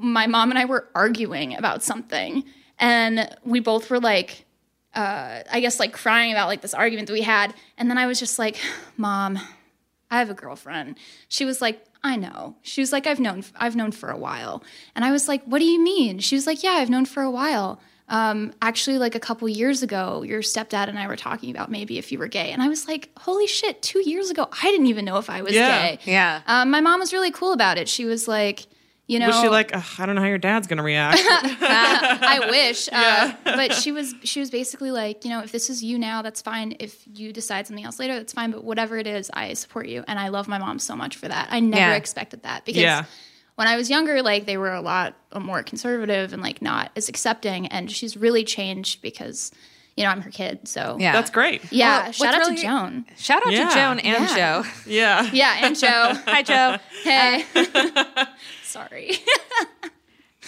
[0.01, 2.45] my mom and I were arguing about something.
[2.79, 4.45] And we both were like,
[4.95, 7.53] uh, I guess like crying about like this argument that we had.
[7.77, 8.57] And then I was just like,
[8.97, 9.39] Mom,
[10.11, 10.97] I have a girlfriend.
[11.29, 12.57] She was like, I know.
[12.63, 14.63] She was like, I've known, I've known for a while.
[14.95, 16.21] And I was like, What do you mean?
[16.21, 17.81] She was like, Yeah, I've known for a while.
[18.09, 21.99] Um, actually, like a couple years ago, your stepdad and I were talking about maybe
[21.99, 22.53] if you were gay.
[22.53, 23.83] And I was like, Holy shit!
[23.83, 25.97] Two years ago, I didn't even know if I was Yeah.
[25.97, 25.99] gay.
[26.05, 26.41] Yeah.
[26.47, 27.89] Um, my mom was really cool about it.
[27.89, 28.67] She was like,
[29.07, 31.19] you know, Was she like, I don't know how your dad's gonna react?
[31.23, 32.89] I wish.
[32.93, 36.23] Uh, but she was she was basically like, you know, if this is you now,
[36.23, 36.77] that's fine.
[36.79, 38.51] If you decide something else later, that's fine.
[38.51, 41.29] But whatever it is, I support you, and I love my mom so much for
[41.29, 41.49] that.
[41.51, 41.97] I never Yeah.
[41.97, 43.05] expected that because Yeah.
[43.59, 47.09] When I was younger, like they were a lot more conservative and like not as
[47.09, 47.67] accepting.
[47.67, 49.51] And she's really changed because,
[49.97, 50.69] you know, I'm her kid.
[50.69, 51.11] So Yeah.
[51.11, 51.61] That's great.
[51.73, 52.05] yeah.
[52.05, 53.05] Well, shout out really- to Joan.
[53.17, 53.69] Shout out Yeah.
[53.69, 54.37] to Joan and Yeah.
[54.63, 54.69] Joe.
[54.87, 55.31] Yeah.
[55.33, 56.15] Yeah, and Joe.
[56.27, 56.77] Hi, Joe.
[57.03, 57.45] hey.
[58.63, 59.17] Sorry.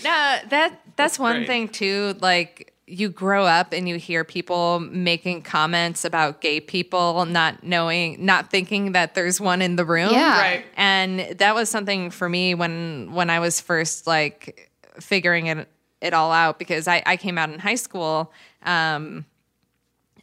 [0.04, 1.46] No, that that's one great.
[1.46, 2.14] thing too.
[2.20, 8.24] Like you grow up and you hear people making comments about gay people, not knowing,
[8.24, 10.10] not thinking that there's one in the room.
[10.12, 10.40] Yeah.
[10.40, 10.64] Right.
[10.76, 15.68] And that was something for me when when I was first like figuring it
[16.00, 18.32] it all out because I, I came out in high school.
[18.62, 19.24] Um,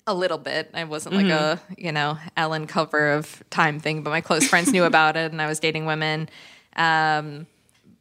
[0.09, 0.71] a little bit.
[0.73, 4.71] I wasn't like a, you know, Ellen cover of Time thing, but my close friends
[4.71, 6.29] knew about it and I was dating women.
[6.77, 7.45] Um,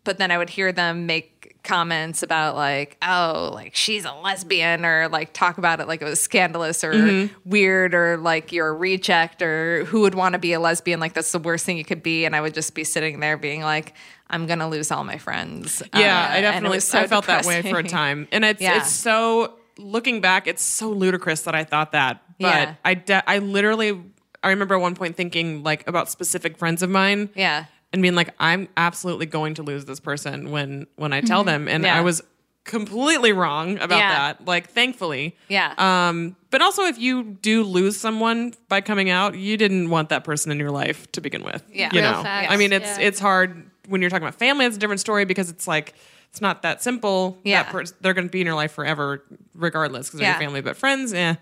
[0.05, 1.36] but then I would hear them make
[1.67, 6.07] comments about like, oh, like she's a lesbian or like talk about it like it
[6.07, 10.53] was scandalous or weird or like you're a reject or who would want to be
[10.55, 11.01] a lesbian?
[11.01, 12.25] Like that's the worst thing you could be.
[12.25, 13.93] And I would just be sitting there being like,
[14.29, 15.83] I'm gonna lose all my friends.
[15.95, 18.79] Yeah, Uh, I definitely so I felt that way for a time, and it's Yeah.
[18.79, 22.75] it's so looking back, it's so ludicrous that I thought that, but Yeah.
[22.85, 24.01] I de- I literally
[24.43, 27.65] I remember at one point thinking like about specific friends of mine, Yeah.
[27.93, 31.69] And being like, I'm absolutely going to lose this person when when I tell them,
[31.69, 31.97] and Yeah.
[31.97, 32.23] I was
[32.65, 34.13] completely wrong about Yeah.
[34.13, 34.45] that.
[34.45, 35.73] Like, thankfully, Yeah.
[35.79, 40.25] Um, but also, if you do lose someone by coming out, you didn't want that
[40.25, 41.63] person in your life to begin with.
[41.73, 41.91] Yeah.
[41.93, 42.23] you Real know.
[42.25, 43.07] facts, I mean, it's yeah.
[43.07, 44.67] it's hard when you're talking about family.
[44.67, 45.95] It's a different story because it's like
[46.31, 47.39] it's not that simple.
[47.45, 47.63] Yeah.
[47.63, 49.23] that pers- they're going to be in your life forever,
[49.55, 50.61] regardless, because they're your family.
[50.61, 51.37] But friends, yeah.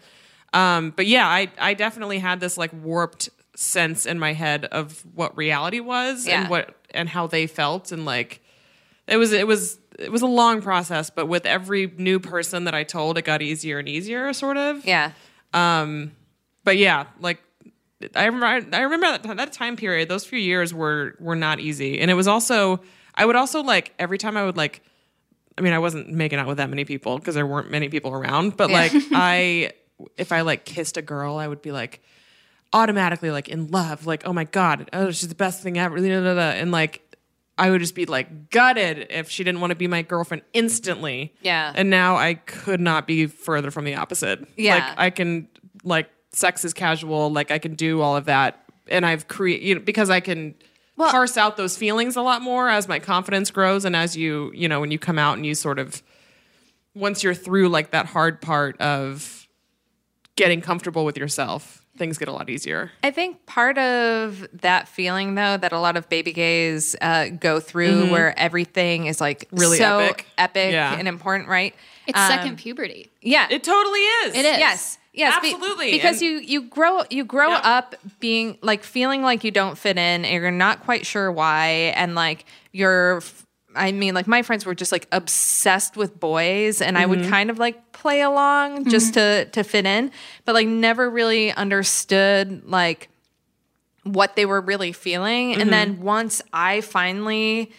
[0.53, 5.05] Um, but yeah, I I definitely had this like warped sense in my head of
[5.15, 6.43] what reality was Yeah.
[6.43, 8.41] and what and how they felt and like
[9.07, 12.75] it was it was it was a long process but with every new person that
[12.75, 15.13] i told it got easier and easier sort of Yeah.
[15.53, 16.13] um
[16.65, 17.39] but yeah like
[18.17, 18.47] i remember
[18.77, 22.15] i remember that, that time period those few years were were not easy and it
[22.15, 22.81] was also
[23.15, 24.83] i would also like every time i would like
[25.57, 28.11] i mean i wasn't making out with that many people because there weren't many people
[28.13, 29.71] around but like i
[30.17, 32.03] if i like kissed a girl i would be like
[32.75, 36.73] automatically like in love like oh my god oh she's the best thing ever and
[36.73, 37.05] like
[37.57, 41.33] I would just be like gutted if she didn't want to be my girlfriend instantly.
[41.41, 41.73] Yeah.
[41.75, 44.45] And now I could not be further from the opposite.
[44.57, 44.75] Yeah.
[44.75, 45.49] Like I can
[45.85, 49.75] like sex is casual, like I can do all of that and I've created you
[49.77, 50.55] know, because I can
[50.97, 54.69] parse out those feelings a lot more as my confidence grows and as you, you
[54.69, 56.03] know, when you come out and you sort of
[56.95, 59.49] once you're through like that hard part of
[60.35, 62.91] getting comfortable with yourself, things get a lot easier.
[63.03, 67.61] I think part of that feeling, though, that a lot of baby gays uh, go
[67.61, 69.57] through, where everything is like Mm-hmm.
[69.57, 70.27] Really so epic.
[70.39, 70.99] epic Yeah.
[70.99, 71.75] and important, right?
[72.07, 73.11] It's Um, second puberty.
[73.23, 74.35] Yeah, It totally is.
[74.35, 74.59] It is.
[74.59, 74.99] Yes.
[75.17, 75.93] Yes, be- Absolutely.
[75.93, 77.61] because And- you you grow you grow Yep.
[77.65, 81.93] up being like feeling like you don't fit in, and you're not quite sure why,
[81.97, 83.19] and like you're.
[83.19, 83.44] f-
[83.77, 87.11] I mean, like my friends were just like obsessed with boys, and I Mm-hmm.
[87.11, 90.11] would kind of like play along just to to fit in,
[90.45, 93.09] but like never really understood like
[94.05, 95.53] what they were really feeling.
[95.53, 95.61] Mm-hmm.
[95.63, 97.73] And then once I finally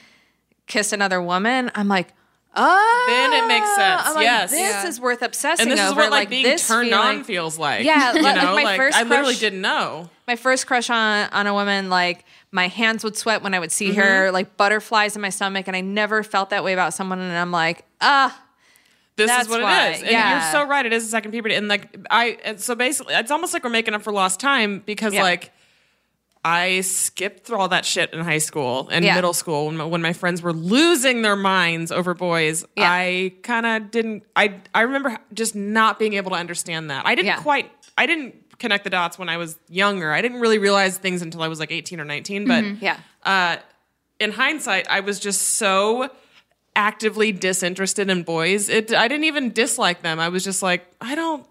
[0.68, 2.14] kissed another woman, I'm like,
[2.56, 4.02] oh, Then it makes sense.
[4.06, 4.50] I'm like, Yes.
[4.52, 4.88] this Yeah.
[4.88, 6.02] is worth obsessing and this is over.
[6.02, 7.86] what like, being turned feeling- on feels like.
[7.86, 10.10] Yeah, you like- know, like my first I literally didn't know.
[10.28, 13.72] My first crush on on a woman like my hands would sweat when I would
[13.72, 14.00] see Mm-hmm.
[14.00, 17.38] her like butterflies in my stomach and I never felt that way about someone and
[17.38, 18.36] I'm like ah
[19.18, 20.02] This That's is what why, it is.
[20.02, 20.32] And yeah.
[20.44, 20.86] you're so right.
[20.86, 21.56] It is a second puberty.
[21.56, 25.14] And like I so basically it's almost like we're making up for lost time because
[25.14, 25.24] Yeah.
[25.24, 25.52] like
[26.44, 29.16] I skipped through all that shit in high school and Yeah.
[29.16, 32.64] middle school when my, when my friends were losing their minds over boys.
[32.78, 32.88] Yeah.
[32.88, 34.24] I kind of didn't.
[34.36, 37.06] I I remember just not being able to understand that.
[37.06, 37.42] I didn't Yeah.
[37.42, 37.72] quite.
[37.98, 40.12] I didn't connect the dots when I was younger.
[40.12, 42.48] I didn't really realize things until I was like 18 or 19.
[42.48, 43.58] But yeah uh,
[44.20, 46.10] in hindsight, I was just so
[46.76, 48.70] actively disinterested in boys.
[48.70, 50.20] It I didn't even dislike them.
[50.20, 51.46] I was just like, I don't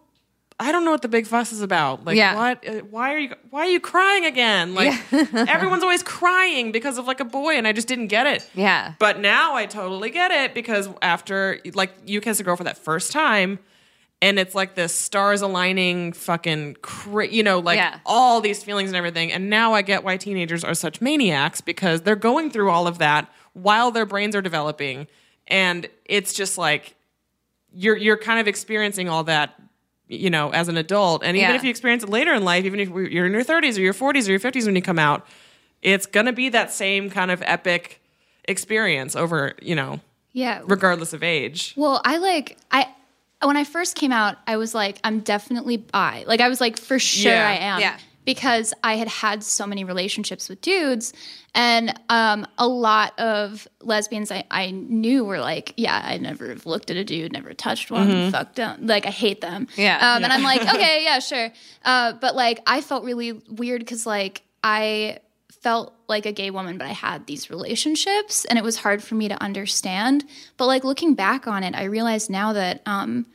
[0.61, 2.05] I don't know what the big fuss is about.
[2.05, 2.37] Like Yeah.
[2.37, 4.75] what uh, why are you why are you crying again?
[4.75, 8.49] Like everyone's always crying because of like a boy and I just didn't get it.
[8.55, 8.95] Yeah.
[8.99, 12.79] But now I totally get it because after like you kiss a girl for that
[12.79, 13.59] first time
[14.23, 17.99] and it's like this stars aligning fucking cra- you know like Yeah.
[18.07, 22.03] all these feelings and everything and now i get why teenagers are such maniacs because
[22.03, 25.07] they're going through all of that while their brains are developing
[25.49, 26.95] and it's just like
[27.73, 29.55] you're you're kind of experiencing all that
[30.09, 31.57] you know as an adult and even Yeah.
[31.57, 33.95] if you experience it later in life even if you're in your 30s or your
[33.95, 35.27] 40s or your 50s when you come out
[35.83, 38.01] it's going to be that same kind of epic
[38.49, 40.01] experience over you know
[40.33, 40.63] Yeah.
[40.67, 42.89] regardless of age Well, I like I
[43.47, 46.25] when I first came out, I was like, I'm definitely bi.
[46.27, 47.49] Like I was like, for sure Yeah.
[47.49, 47.81] I am.
[47.81, 47.97] Yeah.
[48.25, 51.13] Because I had had so many relationships with dudes,
[51.55, 56.65] and um, a lot of lesbians I, I knew were like, yeah, I never have
[56.65, 59.69] looked at a dude, never touched one, fucked them, like I hate them.
[59.77, 59.97] Yeah.
[60.15, 61.51] Um, And I'm like, okay, yeah, sure.
[61.85, 65.19] Uh, but like, I felt really weird because like I
[65.61, 69.17] felt like a gay woman, but I had these relationships and it was hard for
[69.17, 70.25] me to understand.
[70.57, 73.27] But like looking back on it, I realize now that um,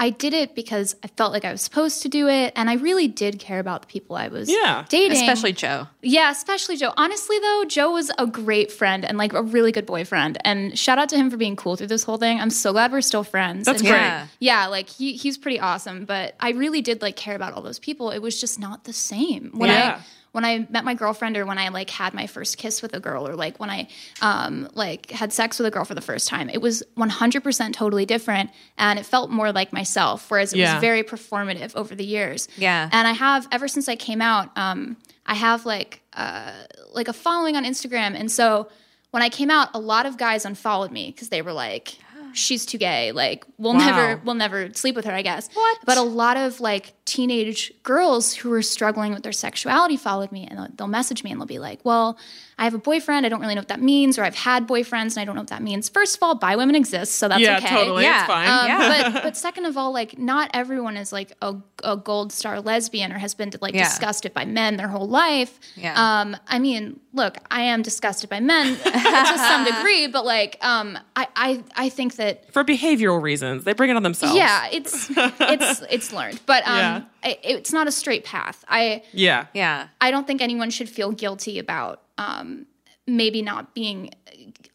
[0.00, 2.52] I did it because I felt like I was supposed to do it.
[2.56, 4.84] And I really did care about the people I was Yeah.
[4.88, 5.16] dating.
[5.16, 6.92] especially Joe Yeah, especially Joe.
[6.96, 10.36] Honestly, though, Joe was a great friend and like a really good boyfriend.
[10.44, 12.40] And shout out to him for being cool through this whole thing.
[12.40, 13.66] I'm so glad we're still friends.
[13.66, 14.00] That's And great.
[14.00, 14.26] Yeah.
[14.40, 17.78] yeah, like he he's pretty awesome, but I really did like care about all those
[17.78, 18.10] people.
[18.10, 19.52] It was just not the same.
[19.54, 20.00] When Yeah.
[20.00, 20.04] I
[20.34, 23.00] when I met my girlfriend or when I like had my first kiss with a
[23.00, 23.86] girl or like when I
[24.20, 28.04] um like had sex with a girl for the first time, it was 100% totally
[28.04, 30.74] different and it felt more like myself whereas it Yeah.
[30.74, 32.48] was very performative over the years.
[32.56, 32.88] Yeah.
[32.92, 36.52] And I have ever since I came out um I have like uh
[36.92, 38.68] like a following on Instagram and so
[39.12, 41.96] when I came out a lot of guys unfollowed me cuz they were like
[42.34, 43.78] she's too gay like we'll Wow.
[43.86, 45.48] never we'll never sleep with her, I guess.
[45.54, 45.78] What?
[45.86, 50.46] But a lot of like teenage girls who are struggling with their sexuality followed me
[50.46, 52.18] and they'll, they'll message me and they'll be like, "Well,
[52.58, 53.26] I have a boyfriend.
[53.26, 55.40] I don't really know what that means, or I've had boyfriends and I don't know
[55.42, 57.68] what that means." First of all, bi women exist, so that's yeah okay.
[57.68, 58.20] totally Yeah.
[58.20, 59.10] it's fine Um, Yeah.
[59.12, 63.12] but but second of all, like not everyone is like a, a gold star lesbian
[63.12, 63.84] or has been like Yeah.
[63.88, 65.58] disgusted by men their whole life.
[65.76, 65.94] Yeah.
[66.20, 70.98] Um, I mean, look, I am disgusted by men to some degree, but like, um,
[71.16, 75.10] I I I think that for behavioral reasons they bring it on themselves yeah, it's
[75.10, 77.02] it's it's learned, but um, Yeah.
[77.24, 78.64] I, it's not a straight path.
[78.68, 82.66] I yeah yeah I don't think anyone should feel guilty about um,
[83.06, 84.10] maybe not being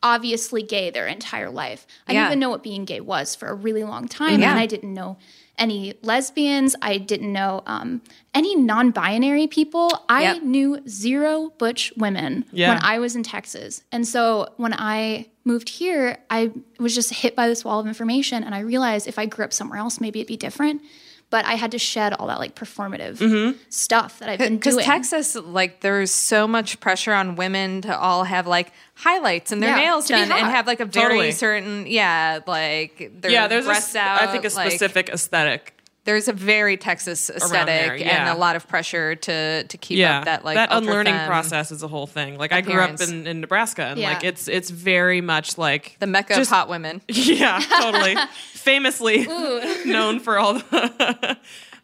[0.03, 1.85] obviously gay their entire life.
[2.07, 2.19] I Yeah.
[2.21, 4.51] didn't even know what being gay was for a really long time, Yeah.
[4.51, 5.17] and I didn't know
[5.57, 6.73] any lesbians.
[6.81, 8.01] I didn't know um,
[8.33, 10.05] any non-binary people.
[10.07, 10.43] I Yep.
[10.43, 12.69] knew zero butch women Yeah.
[12.69, 17.35] when I was in Texas, and so when I moved here, I was just hit
[17.35, 20.19] by this wall of information, and I realized if I grew up somewhere else, maybe
[20.19, 20.81] it'd be different.
[21.29, 23.57] But I had to shed all that like performative mm-hmm.
[23.69, 24.77] stuff that I've been doing.
[24.77, 24.77] Because.
[24.83, 29.77] Texas, like, there's so much pressure on women to all have like highlights and their
[29.77, 31.31] Yeah, nails done and have like a very Totally.
[31.31, 34.21] certain, yeah, like their yeah, there's a, out.
[34.21, 35.75] I think a like, specific aesthetic.
[36.09, 38.21] There's a very Texas aesthetic there, yeah.
[38.27, 41.71] and a lot of pressure to to keep yeah, up that like that unlearning process
[41.71, 42.35] is a whole thing.
[42.39, 44.13] Like I grew up in, in Nebraska, and Yeah.
[44.13, 47.03] like it's it's very much like the mecca just- of hot women.
[47.09, 48.15] Yeah, totally.
[48.53, 49.27] Famously
[49.85, 51.37] known for all the.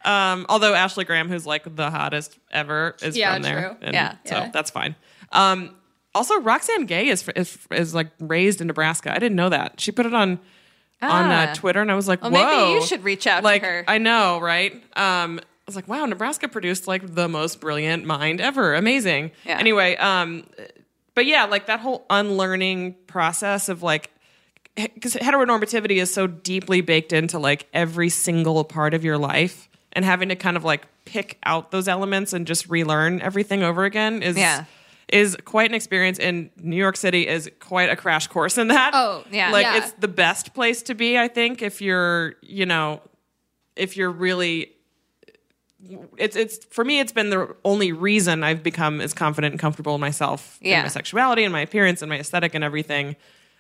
[0.04, 3.78] um, although Ashley Graham, who's like the hottest ever, is Yeah, from there.
[3.84, 4.16] Yeah.
[4.26, 4.96] so that's fine.
[5.32, 5.76] Um,
[6.16, 9.12] also, Roxane Gay is, is is like raised in Nebraska.
[9.12, 9.80] I didn't know that.
[9.80, 10.40] She put it on
[11.06, 11.52] on Ah.
[11.52, 13.62] uh, Twitter, and I was like, Well, "Whoa!" maybe you should reach out to like,
[13.64, 13.84] her.
[13.88, 14.74] I know, right?
[14.98, 18.76] Um, I was like, "Wow, Nebraska produced like the most brilliant mind ever.
[18.76, 19.58] Amazing." Yeah.
[19.58, 20.46] Anyway, um,
[21.16, 24.12] but yeah, like that whole unlearning process of like
[24.76, 30.04] because heteronormativity is so deeply baked into like every single part of your life and
[30.04, 34.22] having to kind of like pick out those elements and just relearn everything over again
[34.22, 34.66] is Yeah.
[35.10, 38.92] Is quite an experience and New York City is quite a crash course in that.
[38.94, 39.52] Oh, yeah.
[39.52, 39.78] Like Yeah.
[39.78, 43.02] it's the best place to be, I think, if you're, you know,
[43.76, 44.72] if you're really
[46.18, 49.94] it's it's for me it's been the only reason I've become as confident and comfortable
[49.96, 50.78] in myself Yeah.
[50.78, 53.16] in my sexuality and my appearance and my aesthetic and everything.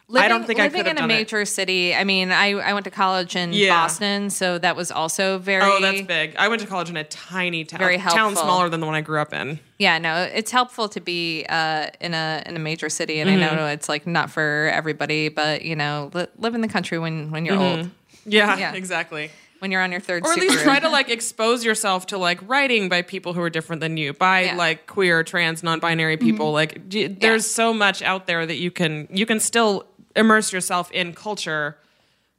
[0.07, 1.13] Living, I don't think I living have in a done it.
[1.15, 1.95] major city.
[1.95, 3.69] I mean, I I went to college in Yeah.
[3.73, 5.63] Boston, so that was also very.
[5.63, 6.35] Oh, that's big.
[6.37, 8.19] I went to college in a tiny town, Very helpful.
[8.19, 9.59] town smaller than the one I grew up in.
[9.79, 13.33] Yeah, no, it's helpful to be uh, in a in a major city, and I
[13.33, 13.55] Mm-hmm.
[13.55, 17.31] know it's like not for everybody, but you know, li- live in the country when
[17.31, 17.89] when you're old,
[18.25, 18.73] Yeah, Yeah.
[18.83, 19.31] exactly.
[19.59, 22.39] when you're on your third, Or at least try to like expose yourself to like
[22.47, 24.55] writing by people who are different than you, by Yeah.
[24.55, 26.51] like queer, trans, non-binary people.
[26.51, 30.91] Like, d- there's so much out there that you can you can still immerse yourself
[30.91, 31.77] in culture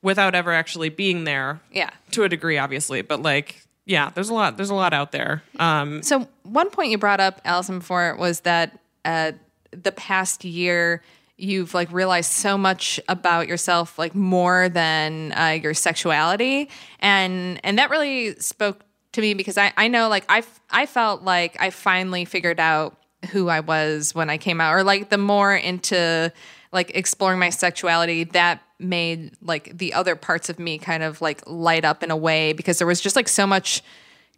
[0.03, 1.61] without ever actually being there.
[1.73, 1.91] Yeah.
[2.13, 4.57] to a degree, obviously, but like, yeah, there's a lot.
[4.57, 5.43] There's a lot out there.
[5.59, 9.33] Um, So one point you brought up, Allison, before was that uh,
[9.71, 11.03] the past year
[11.37, 16.69] you've like realized so much about yourself, like more than uh, your sexuality,
[17.01, 21.23] and and that really spoke to me because I I know like I I felt
[21.23, 22.97] like I finally figured out
[23.33, 26.33] who I was when I came out, or like the more into
[26.73, 31.43] like exploring my sexuality that made like the other parts of me kind of like
[31.47, 33.83] light up in a way because there was just like so much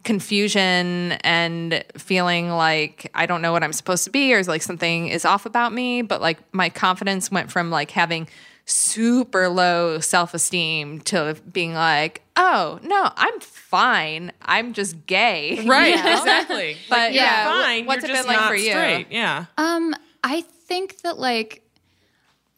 [0.05, 5.07] confusion and feeling like I don't know what I'm supposed to be or like something
[5.09, 6.01] is off about me.
[6.01, 8.27] But like my confidence went from like having
[8.65, 14.31] super low self esteem to being like, oh, no, I'm fine.
[14.41, 15.63] I'm just gay.
[15.67, 16.77] right, exactly.
[16.89, 17.85] But Like, you're yeah, fine.
[17.85, 18.69] what's you're it just been like not for you?
[18.71, 19.07] straight.
[19.09, 19.45] Yeah.
[19.57, 21.63] Um, I think that like,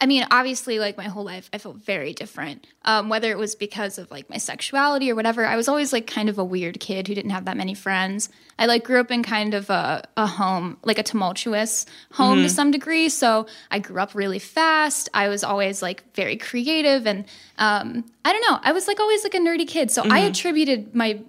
[0.01, 2.65] I mean, obviously, like my whole life, I felt very different.
[2.85, 6.07] Um, whether it was because of like my sexuality or whatever, I was always like
[6.07, 8.27] kind of a weird kid who didn't have that many friends.
[8.57, 12.49] I like grew up in kind of a, a home, like a tumultuous home to
[12.49, 13.09] some degree.
[13.09, 15.07] So I grew up really fast.
[15.13, 17.25] I was always like very creative, and
[17.59, 18.59] um, I don't know.
[18.63, 19.91] I was like always like a nerdy kid.
[19.91, 21.21] So I attributed my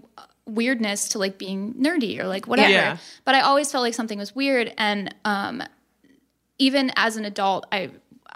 [0.46, 2.72] weirdness to like being nerdy or like whatever.
[2.72, 2.96] Yeah.
[3.26, 5.62] But I always felt like something was weird, and um,
[6.58, 7.90] even as an adult, I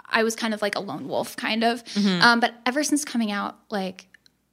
[0.09, 1.83] I was kind of like a lone wolf, kind of.
[2.21, 4.07] Um, but ever since coming out, like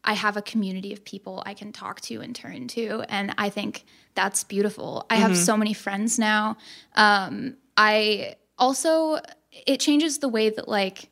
[0.04, 3.48] I have a community of people I can talk to and turn to, and I
[3.50, 3.84] think
[4.14, 5.06] that's beautiful.
[5.10, 6.56] I have so many friends now.
[6.94, 9.20] Um, I also
[9.66, 11.08] it changes the way that like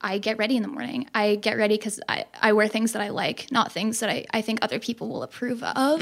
[0.00, 1.08] I get ready in the morning.
[1.14, 4.24] I get ready because I, I wear things that I like, not things that I,
[4.32, 6.00] I think other people will approve of.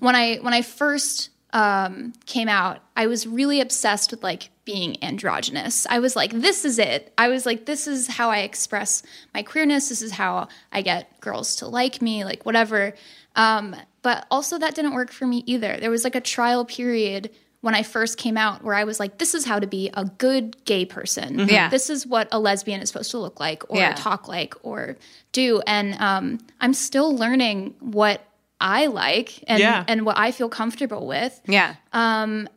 [0.00, 5.02] When I when I first um, came out, I was really obsessed with like being
[5.02, 5.86] androgynous.
[5.88, 7.12] I was like, this is it.
[7.16, 9.02] I was like, this is how I express
[9.32, 9.88] my queerness.
[9.88, 12.94] This is how I get girls to like me, like whatever.
[13.36, 15.78] Um, but also, that didn't work for me either.
[15.78, 17.30] There was like a trial period
[17.62, 20.04] when I first came out where I was like, this is how to be a
[20.04, 21.48] good gay person.
[21.48, 21.70] Yeah.
[21.70, 23.94] This is what a lesbian is supposed to look like or Yeah.
[23.94, 24.96] talk like or
[25.32, 25.62] do.
[25.66, 28.20] And um, I'm still learning what
[28.60, 29.84] I like and, Yeah.
[29.88, 31.40] and what I feel comfortable with.
[31.46, 31.74] Yeah.
[31.92, 32.48] Um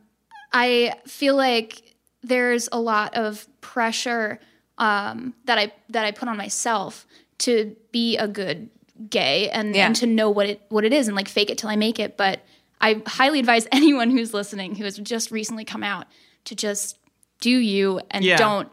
[0.52, 1.82] I feel like
[2.22, 4.40] there's a lot of pressure
[4.78, 7.06] um, that I that I put on myself
[7.38, 8.70] to be a good
[9.10, 9.86] gay and, Yeah.
[9.86, 11.98] and to know what it what it is and like fake it till I make
[11.98, 12.16] it.
[12.16, 12.40] But
[12.80, 16.06] I highly advise anyone who's listening who has just recently come out
[16.44, 16.96] to just
[17.40, 18.36] do you and Yeah.
[18.36, 18.68] don't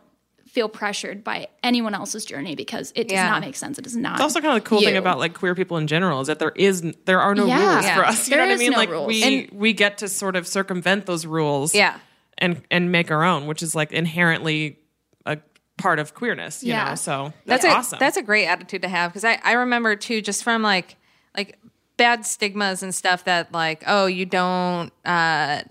[0.55, 3.29] feel pressured by anyone else's journey because it does Yeah.
[3.29, 3.77] not make sense.
[3.77, 4.13] It does not.
[4.13, 6.39] It's also kind of the cool thing about like queer people in general is that
[6.39, 7.73] there is there are no Yeah.
[7.73, 7.95] rules Yeah.
[7.97, 8.25] for us.
[8.29, 8.71] You There know what I mean?
[8.71, 9.07] no like rules.
[9.07, 11.75] we we get to sort of circumvent those rules.
[11.75, 11.99] Yeah.
[12.37, 14.79] And and make our own, which is like inherently
[15.25, 15.37] a
[15.77, 16.89] part of queerness, you Yeah.
[16.91, 16.95] know.
[16.95, 17.99] So that's, that's a, awesome.
[17.99, 20.95] That's a great attitude to have because I, I remember too, just from like
[21.35, 21.59] like
[21.97, 25.61] bad stigmas and stuff that like oh you don't uh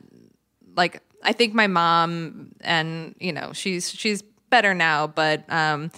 [0.77, 4.23] like I think my mom and you know she's she's
[4.55, 5.91] better now but um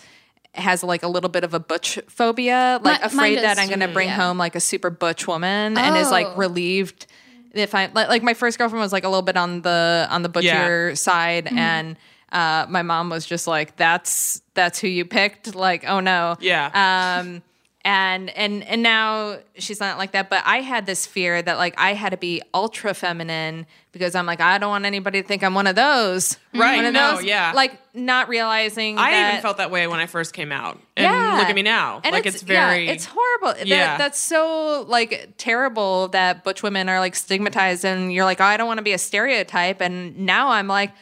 [0.55, 3.81] has like a little bit of a butch phobia like Mi- afraid that I'm going
[3.89, 4.17] to bring yeah.
[4.23, 6.37] home like a super butch woman and is like Oh.
[6.37, 7.07] relieved
[7.53, 10.23] if I like, like my first girlfriend was like a little bit on the on
[10.23, 11.59] the butcher side Mm-hmm.
[11.59, 11.97] and
[12.33, 16.71] uh my mom was just like that's that's who you picked like oh no Yeah.
[17.21, 17.43] um
[17.87, 21.73] and and and now she's not like that but i had this fear that like
[21.79, 25.45] i had to be ultra feminine because i'm like i don't want anybody to think
[25.45, 27.53] i'm one of those Right, one of no, those yeah.
[27.55, 30.81] like not realizing I that, even felt that way when I first came out.
[30.97, 31.37] And yeah.
[31.39, 32.01] look at me now.
[32.03, 33.53] And like it's, very yeah, it's horrible.
[33.59, 33.99] That- Yeah.
[33.99, 38.57] that's so like terrible that butch women are like stigmatized and you're like, oh, I
[38.57, 39.83] don't want to be a stereotype.
[39.83, 40.93] And now I'm like,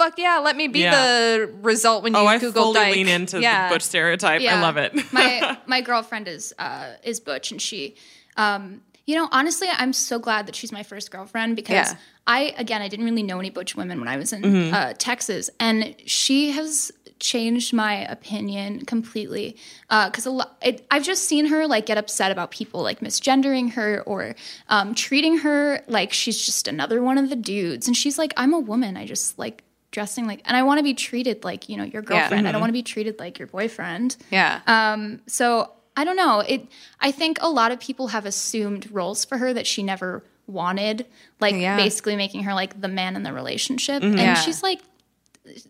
[0.00, 0.90] fuck yeah, let me be Yeah.
[1.38, 2.94] the result when you Oh, I Google fully dyke.
[2.96, 3.68] lean into yeah.
[3.68, 4.40] the butch stereotype.
[4.42, 4.90] I love it.
[5.12, 7.94] my my girlfriend is uh, is Butch, and she,
[8.36, 11.96] um, you know, honestly, I'm so glad that she's my first girlfriend because Yeah.
[12.26, 14.74] I again I didn't really know any Butch women when I was in Mm-hmm.
[14.74, 19.54] uh, Texas, and she has changed my opinion completely
[19.90, 20.56] because a lot
[20.90, 24.34] I've just seen her like get upset about people like misgendering her or
[24.68, 28.54] um, treating her like she's just another one of the dudes, and she's like, I'm
[28.54, 31.76] a woman, I just like dressing like and I want to be treated like you
[31.76, 32.46] know your girlfriend.
[32.48, 34.16] I don't want to be treated like your boyfriend.
[34.30, 34.60] yeah.
[34.66, 36.40] Um, so I don't know.
[36.40, 36.66] It.
[37.00, 41.06] I think a lot of people have assumed roles for her that she never wanted,
[41.40, 41.76] like Yeah.
[41.76, 43.96] basically making her like the man in the relationship.
[44.02, 44.12] Mm-hmm.
[44.12, 44.34] And Yeah.
[44.34, 44.80] she's like,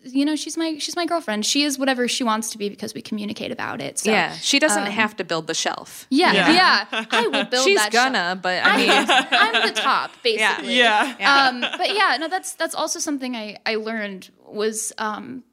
[0.03, 1.45] you know, she's my she's my girlfriend.
[1.45, 3.99] She is whatever she wants to be because we communicate about it.
[3.99, 4.33] So yeah.
[4.33, 6.07] She doesn't have to build the shelf.
[6.09, 6.51] yeah, Yeah.
[6.91, 7.05] yeah.
[7.11, 7.65] I will build.
[7.65, 10.77] She's that gonna, but I I mean, mean, I'm the top, basically.
[10.77, 11.15] yeah.
[11.49, 15.43] Um, but yeah, no, that's that's also something I I learned was um,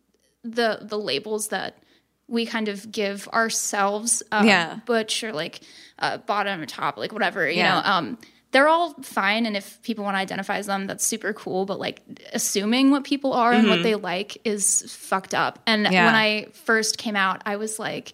[0.42, 1.78] the the labels that
[2.26, 4.22] we kind of give ourselves.
[4.32, 4.80] Um, Yeah.
[4.84, 5.60] butch or like
[6.00, 7.48] uh, bottom or top, like whatever.
[7.48, 7.74] You Yeah.
[7.80, 8.18] know, um,
[8.50, 11.66] they're all fine, and if people want to identify as them, that's super cool.
[11.66, 12.00] But like
[12.32, 15.58] assuming what people are and what they like is fucked up.
[15.66, 15.92] And Mm-hmm.
[15.92, 16.06] Yeah.
[16.06, 18.12] when I first came out, I was like.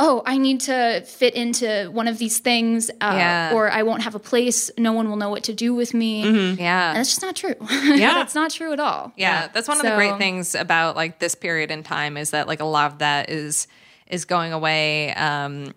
[0.00, 3.52] Oh, I need to fit into one of these things, uh, Yeah.
[3.52, 4.70] or I won't have a place.
[4.78, 6.52] No one will know what to do with me.
[6.52, 6.90] yeah.
[6.90, 7.56] And it's just not true.
[7.68, 8.14] Yeah.
[8.14, 9.12] that's not true at all.
[9.16, 12.46] Yeah, that's one of the great things about like this period in time is that
[12.46, 13.66] like a lot of that is
[14.06, 15.12] is going away.
[15.14, 15.74] Um,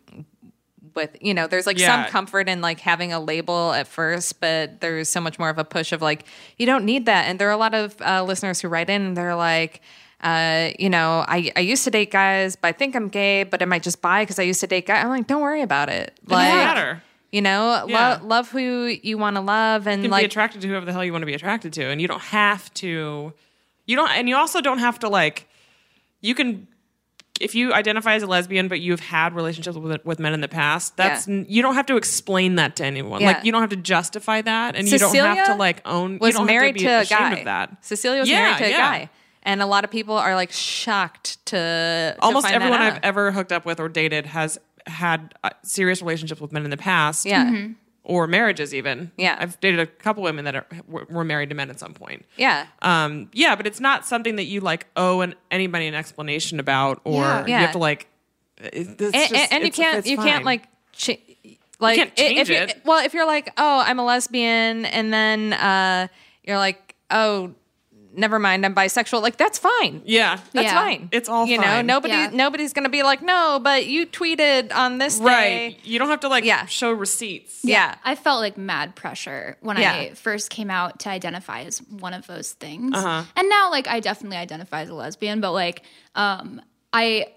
[0.96, 2.04] with you know, there's like Yeah.
[2.04, 5.58] some comfort in like having a label at first, but there's so much more of
[5.58, 6.26] a push of like
[6.58, 7.28] you don't need that.
[7.28, 9.82] And there are a lot of uh, listeners who write in and they're like.
[10.24, 13.60] Uh, you know, I, I used to date guys, but I think I'm gay, but
[13.64, 15.04] am I just bi because I used to date guys?
[15.04, 16.14] I'm like, don't worry about it.
[16.28, 17.02] Like, matter.
[17.32, 17.98] You know, Yeah.
[18.20, 21.04] love love who you want to love, and like be attracted to whoever the hell
[21.04, 23.34] you want to be attracted to, and you don't have to.
[23.88, 25.48] You don't, and you also don't have to like.
[26.22, 26.68] You can,
[27.42, 30.48] if you identify as a lesbian, but you've had relationships with with men in the
[30.48, 30.96] past.
[30.98, 31.44] That's Yeah.
[31.48, 33.22] you don't have to explain that to anyone.
[33.22, 33.28] Yeah.
[33.34, 36.18] Like you don't have to justify that, and you don't have to like own.
[36.20, 37.40] was you don't married have to, to, a ashamed guy.
[37.40, 37.78] Of that.
[37.86, 38.78] Cecilia was Yeah, married to a yeah.
[38.78, 39.10] guy,
[39.44, 42.94] and a lot of people are like shocked to to Almost find that everyone out.
[42.94, 46.70] I've ever hooked up with or dated has had uh, serious relationships with men in
[46.72, 47.26] the past.
[47.26, 47.68] Yeah,
[48.04, 49.12] Or marriages, even.
[49.16, 49.38] Yeah.
[49.40, 52.26] I've dated a couple women that are, were married to men at some point.
[52.36, 56.60] yeah, Um, yeah, but it's not something that you like owe an, anybody an explanation
[56.60, 57.46] about, or Yeah.
[57.46, 58.08] you have to like.
[58.58, 60.64] It, it's and, just- and- and you can't you can't like.
[60.94, 61.20] Ch-
[61.80, 62.82] like can't i- if change you're- it.
[62.86, 66.08] Well, if you're like, oh, I'm a lesbian, and then uh,
[66.44, 67.54] you're like, oh,
[68.16, 69.22] never mind, I'm bisexual.
[69.22, 70.02] Like that's fine.
[70.06, 70.74] yeah, That's Yeah.
[70.74, 71.10] fine.
[71.12, 71.82] It's all you know.
[71.82, 72.30] Nobody Yeah.
[72.34, 75.26] nobody's gonna be like, no, but you tweeted on this day.
[75.26, 75.80] right.
[75.84, 76.66] You don't have to like Yeah.
[76.66, 77.60] show receipts.
[77.64, 77.96] Yeah.
[78.04, 79.94] I felt like mad pressure when Yeah.
[79.94, 82.96] I first came out to identify as one of those things.
[82.96, 83.24] Uh-huh.
[83.36, 85.84] And now like I definitely identify as a lesbian, but like
[86.16, 86.62] um
[86.94, 87.28] I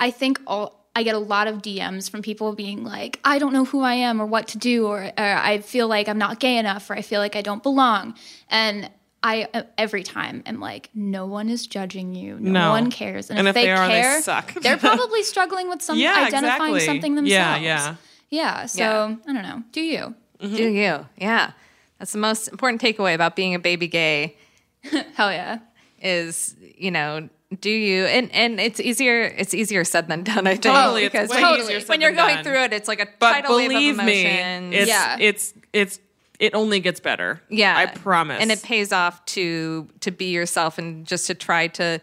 [0.00, 3.52] I think all I get a lot of DMs from people being like, I don't
[3.52, 6.40] know who I am or what to do, or, or I feel like I'm not
[6.40, 8.14] gay enough, or I feel like I don't belong.
[8.48, 8.90] And
[9.22, 12.70] I uh, every time am like, no one is judging you, no, No.
[12.70, 14.54] one cares, and, And if, if they, they are, they care, suck.
[14.54, 16.80] they're probably struggling with some Yeah, identifying exactly.
[16.86, 17.62] something Yeah, themselves.
[17.64, 17.86] yeah.
[17.86, 17.94] yeah.
[18.30, 18.66] Yeah.
[18.66, 19.16] So Yeah.
[19.26, 19.62] I don't know.
[19.72, 20.14] Do you?
[20.40, 20.56] Mm-hmm.
[20.56, 21.06] Do you?
[21.16, 21.52] Yeah.
[21.98, 24.36] That's the most important takeaway about being a baby gay.
[25.14, 25.58] Hell yeah.
[26.00, 27.28] is you know
[27.60, 31.12] do you and and it's easier it's easier said than done i think Totally, it's
[31.12, 32.44] because way when, easier said when you're than going done.
[32.44, 35.16] through it it's like a But tidal wave of believe me, emotions it's Yeah.
[35.18, 35.98] it's it's
[36.38, 37.40] it only gets better.
[37.48, 38.38] yeah I promise.
[38.40, 42.00] and it pays off to to be yourself and just to try to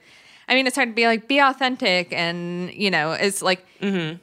[0.49, 4.17] i mean it's hard to be like be authentic and you know it's like Mm-hmm.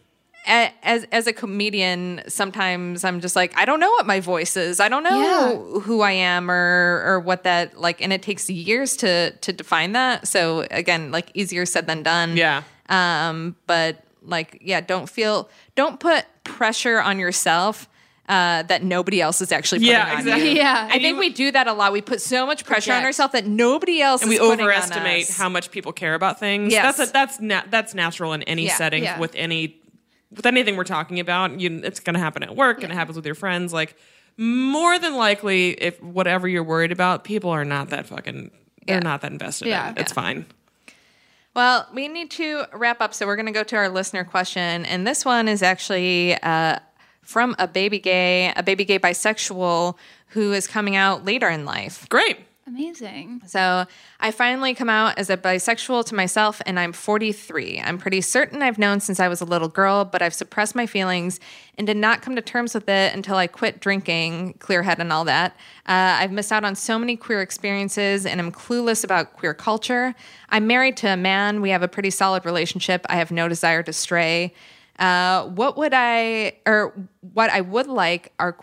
[0.50, 4.56] a- as as a comedian sometimes i'm just like i don't know what my voice
[4.56, 8.48] is i don't know who i am or or what that like and it takes
[8.50, 12.62] years to to define that so again like easier said than done Yeah.
[12.88, 17.88] um but like yeah don't feel don't put pressure on yourself
[18.28, 20.50] uh, that nobody else is actually putting Yeah, on exactly.
[20.50, 20.56] you.
[20.56, 20.88] Yeah.
[20.90, 21.92] I think we do that a lot.
[21.92, 24.70] We put so much pressure on ourselves that nobody else and we is putting on
[24.70, 25.36] overestimate us.
[25.36, 26.72] how much people care about things.
[26.72, 26.96] Yes.
[26.96, 28.76] That's a, that's na- that's natural in any Yeah.
[28.76, 29.18] setting Yeah.
[29.18, 29.80] with any
[30.34, 31.60] with anything we're talking about.
[31.60, 33.72] You, it's going to happen at work and it happens with your friends.
[33.72, 33.96] Like
[34.38, 38.50] more than likely, if whatever you're worried about, people are not that fucking.
[38.86, 39.00] They're Yeah.
[39.00, 39.68] not that invested.
[39.68, 39.90] Yeah.
[39.90, 39.98] in.
[39.98, 40.46] It's fine.
[41.54, 44.86] Well, we need to wrap up, so we're going to go to our listener question,
[44.86, 46.78] and this one is actually uh,
[47.22, 49.96] from a baby gay, a baby gay bisexual
[50.28, 52.08] who is coming out later in life.
[52.08, 52.38] Great.
[52.64, 53.42] Amazing.
[53.44, 53.86] So
[54.20, 57.80] I finally come out as a bisexual to myself, and I'm 43.
[57.80, 60.86] I'm pretty certain I've known since I was a little girl, but I've suppressed my
[60.86, 61.40] feelings
[61.76, 65.12] and did not come to terms with it until I quit drinking, clear head, and
[65.12, 65.52] all that.
[65.86, 70.14] Uh, I've missed out on so many queer experiences, and I'm clueless about queer culture.
[70.48, 71.62] I'm married to a man.
[71.62, 73.04] We have a pretty solid relationship.
[73.08, 74.54] I have no desire to stray.
[74.98, 76.94] Uh, what would I, or
[77.32, 78.56] what I would like are,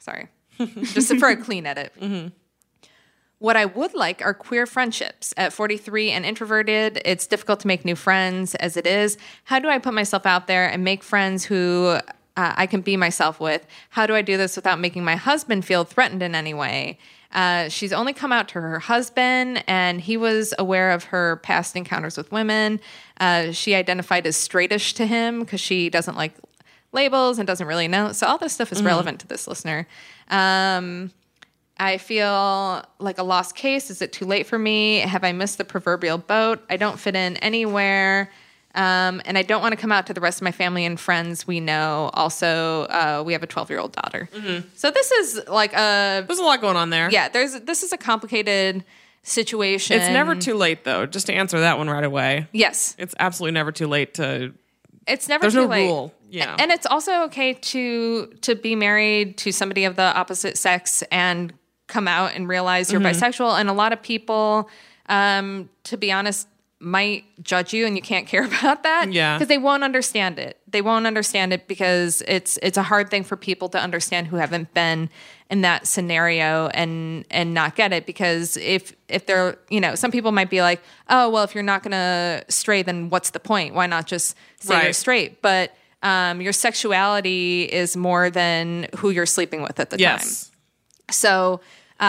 [0.00, 0.28] sorry,
[0.58, 1.92] just for a clean edit.
[3.42, 5.34] What I would like are queer friendships.
[5.36, 9.18] At 43 and introverted, it's difficult to make new friends as it is.
[9.42, 12.00] How do I put myself out there and make friends who uh,
[12.36, 13.66] I can be myself with?
[13.90, 16.98] How do I do this without making my husband feel threatened in any way?
[17.32, 21.76] Uh, she's only come out to her husband, and he was aware of her past
[21.76, 22.80] encounters with women.
[23.18, 26.34] Uh, she identified as straightish to him because she doesn't like
[26.92, 28.12] labels and doesn't really know.
[28.12, 29.86] So all this stuff is relevant to this listener.
[30.28, 31.10] Um,
[31.78, 33.90] I feel like a lost case.
[33.90, 34.98] Is it too late for me?
[34.98, 36.62] Have I missed the proverbial boat?
[36.68, 38.30] I don't fit in anywhere.
[38.74, 40.98] Um, and I don't want to come out to the rest of my family and
[40.98, 42.10] friends we know.
[42.14, 44.28] Also, uh, we have a 12 year old daughter.
[44.76, 47.10] So this is like a, There's a lot going on there.
[47.10, 48.82] yeah, there's, this is a complicated
[49.22, 49.96] situation.
[49.98, 51.06] It's never too late though.
[51.06, 52.46] Just to answer that one right away.
[52.52, 52.96] Yes.
[52.98, 54.52] It's absolutely never too late to.
[55.06, 55.86] It's never There's too no late.
[55.86, 56.14] rule.
[56.30, 56.56] Yeah.
[56.58, 61.52] And it's also okay to to be married to somebody of the opposite sex and
[61.88, 63.22] come out and realize you're Mm-hmm.
[63.22, 63.60] bisexual.
[63.60, 64.70] And a lot of people,
[65.08, 66.48] um, to be honest,
[66.82, 69.12] might judge you and you can't care about that.
[69.12, 69.36] Yeah.
[69.36, 70.58] Because they won't understand it.
[70.66, 74.36] They won't understand it because it's it's a hard thing for people to understand who
[74.36, 75.08] haven't been
[75.50, 80.10] in that scenario and and not get it because if if they're you know some
[80.10, 80.80] people might be like
[81.10, 84.82] oh well if you're not gonna stray then what's the point why not just say
[84.82, 89.98] you're straight but um, your sexuality is more than who you're sleeping with at the
[89.98, 90.48] yes.
[90.48, 90.56] time
[91.10, 91.60] so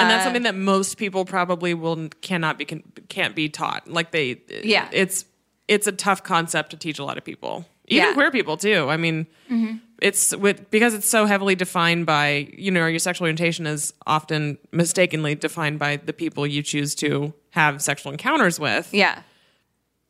[0.01, 3.87] and that's uh, something that most people probably will cannot be can, can't be taught.
[3.87, 4.89] Like they, Yeah.
[4.91, 5.25] it's
[5.67, 8.13] it's a tough concept to teach a lot of people, even Yeah.
[8.13, 8.89] queer people too.
[8.89, 9.77] I mean, mm-hmm.
[10.01, 14.57] it's with because it's so heavily defined by you know your sexual orientation is often
[14.71, 18.93] mistakenly defined by the people you choose to have sexual encounters with.
[18.93, 19.21] yeah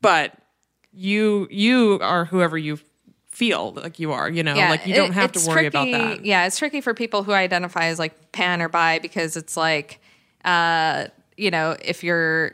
[0.01, 0.33] but
[0.91, 2.77] you you are whoever you
[3.33, 4.29] feel like you are.
[4.29, 6.25] You know, yeah, like you don't it- have to worry tricky- about that.
[6.25, 9.99] Yeah, it's tricky for people who identify as like pan or bi because it's like,
[10.45, 12.53] uh, you know, if you're,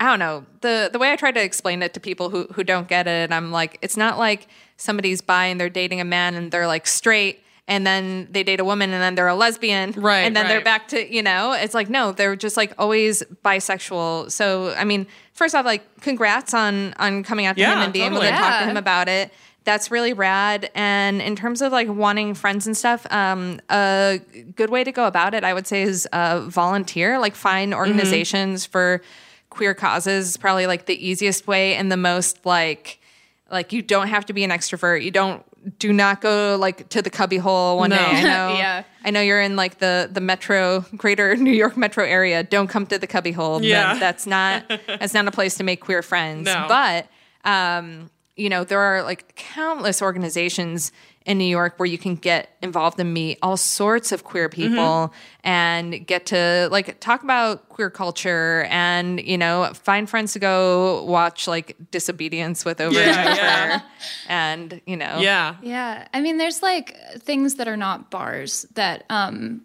[0.00, 2.62] I don't know the the way I try to explain it to people who who
[2.62, 4.46] don't get it, I'm like, it's not like
[4.76, 7.42] somebody's bi and they're dating a man and they're like straight.
[7.70, 10.62] And then they date a woman, and then they're a lesbian, Right, And then they're
[10.62, 14.30] back to you know, it's like no, they're just like always bisexual.
[14.32, 18.06] So I mean, first off, like congrats on on coming out to him and being
[18.06, 18.32] able totally.
[18.32, 18.70] to talk to Yeah.
[18.70, 19.32] him about it.
[19.68, 20.70] That's really rad.
[20.74, 24.18] And in terms of like wanting friends and stuff, um, a
[24.56, 27.18] good way to go about it, I would say, is uh, volunteer.
[27.18, 29.02] Like find organizations for
[29.50, 30.30] queer causes.
[30.30, 32.98] is Probably like the easiest way and the most like
[33.50, 35.02] like you don't have to be an extrovert.
[35.02, 35.42] You don't
[35.78, 37.96] do not go like to the cubbyhole one No.
[37.96, 38.02] day.
[38.04, 38.48] I know.
[38.56, 38.84] Yeah.
[39.04, 42.42] I know you're in like the the metro, greater New York metro area.
[42.42, 43.62] Don't come to the cubbyhole.
[43.62, 43.92] Yeah.
[43.94, 46.46] That- that's not that's not a place to make queer friends.
[46.46, 46.64] No.
[46.68, 47.06] But
[47.44, 50.92] um, you know, there are like countless organizations
[51.26, 54.70] in New York where you can get involved and meet all sorts of queer Mm-hmm.
[54.70, 55.12] people
[55.44, 61.04] and get to like talk about queer culture and you know find friends to go
[61.04, 63.80] watch like disobedience with over Yeah, and over yeah.
[64.28, 65.56] and you know Yeah.
[65.62, 66.08] Yeah.
[66.14, 69.62] I mean, there's like things that are not bars that um,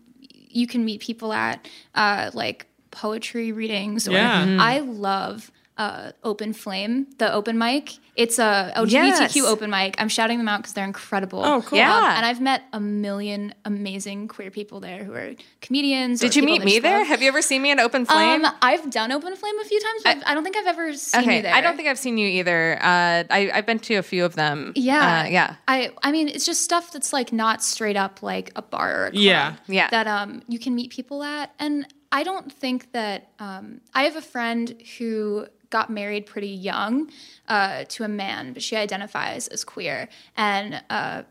[0.49, 4.07] you can meet people at, uh, like poetry readings.
[4.07, 4.45] Or Yeah.
[4.45, 4.59] Mhm.
[4.59, 7.93] I love uh, Open Flame, the open mic.
[8.15, 8.91] It's a LGBTQ
[9.35, 9.37] Yes.
[9.45, 9.95] open mic.
[9.99, 11.43] I'm shouting them out because they're incredible.
[11.43, 11.79] Oh, cool.
[11.79, 11.97] Yeah.
[11.97, 15.31] Um, and I've met a million amazing queer people there who are
[15.61, 16.19] comedians.
[16.19, 16.99] Did you meet me there?
[16.99, 18.45] love- Have you ever seen me at Open Flame?
[18.45, 20.93] Um, I've done Open Flame a few times, but I, I don't think I've ever
[20.93, 21.55] seen okay, you there.
[21.55, 22.75] I don't think I've seen you either.
[22.79, 24.73] Uh, I, I've been to a few of them.
[24.75, 25.55] Yeah, Uh, yeah.
[25.67, 29.05] I I mean, it's just stuff that's like not straight up like a bar or
[29.07, 29.21] a club.
[29.21, 29.55] Yeah.
[29.67, 29.89] Yeah.
[29.89, 34.15] That um you can meet people at, and I don't think that um I have
[34.15, 35.47] a friend who
[35.77, 37.09] got married pretty young
[37.55, 41.23] uh, to a man, but she identifies as queer, and uh,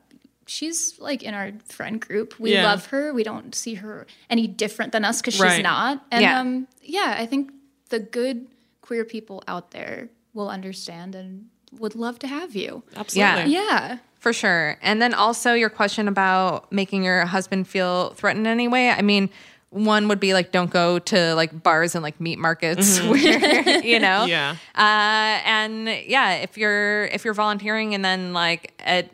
[0.46, 2.28] she's like in our friend group.
[2.38, 2.64] We Yeah.
[2.70, 3.14] love her.
[3.14, 6.04] We don't see her any different than us because she's not.
[6.10, 6.40] And Yeah.
[6.40, 7.50] um, yeah, I think
[7.88, 8.46] the good
[8.86, 11.46] queer people out there will understand and
[11.80, 12.82] would love to have you.
[12.96, 13.52] Absolutely.
[13.52, 13.98] Yeah.
[14.18, 14.76] For sure.
[14.82, 18.90] And then also your question about making your husband feel threatened in any way.
[18.90, 19.30] I mean,
[19.72, 23.16] one would be like don't go to like bars and like meat markets where
[23.84, 24.26] you know.
[24.26, 24.56] Yeah.
[24.74, 29.10] Uh and yeah, if you're if you're volunteering and then like at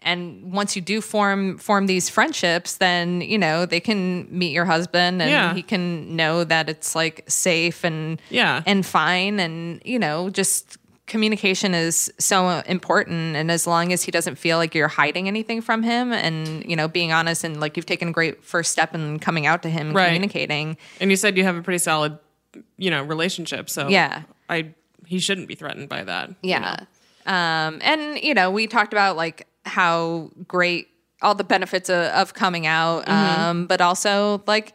[0.00, 4.64] and once you do form form these friendships, then you know they can meet your
[4.64, 5.52] husband and Yeah.
[5.54, 8.62] he can know that it's like safe and Yeah.
[8.66, 14.10] and fine and you know just communication is so important and as long as he
[14.10, 17.76] doesn't feel like you're hiding anything from him and you know being honest and like
[17.76, 20.06] you've taken a great first step in coming out to him and Right.
[20.08, 22.18] communicating And you said you have a pretty solid,
[22.76, 23.68] you know, relationship.
[23.70, 24.22] So Yeah.
[24.48, 24.74] I
[25.06, 26.30] he shouldn't be threatened by that.
[26.42, 26.80] yeah
[27.26, 30.88] um and you know we talked about like how great
[31.20, 34.72] all the benefits of, of coming out um but also like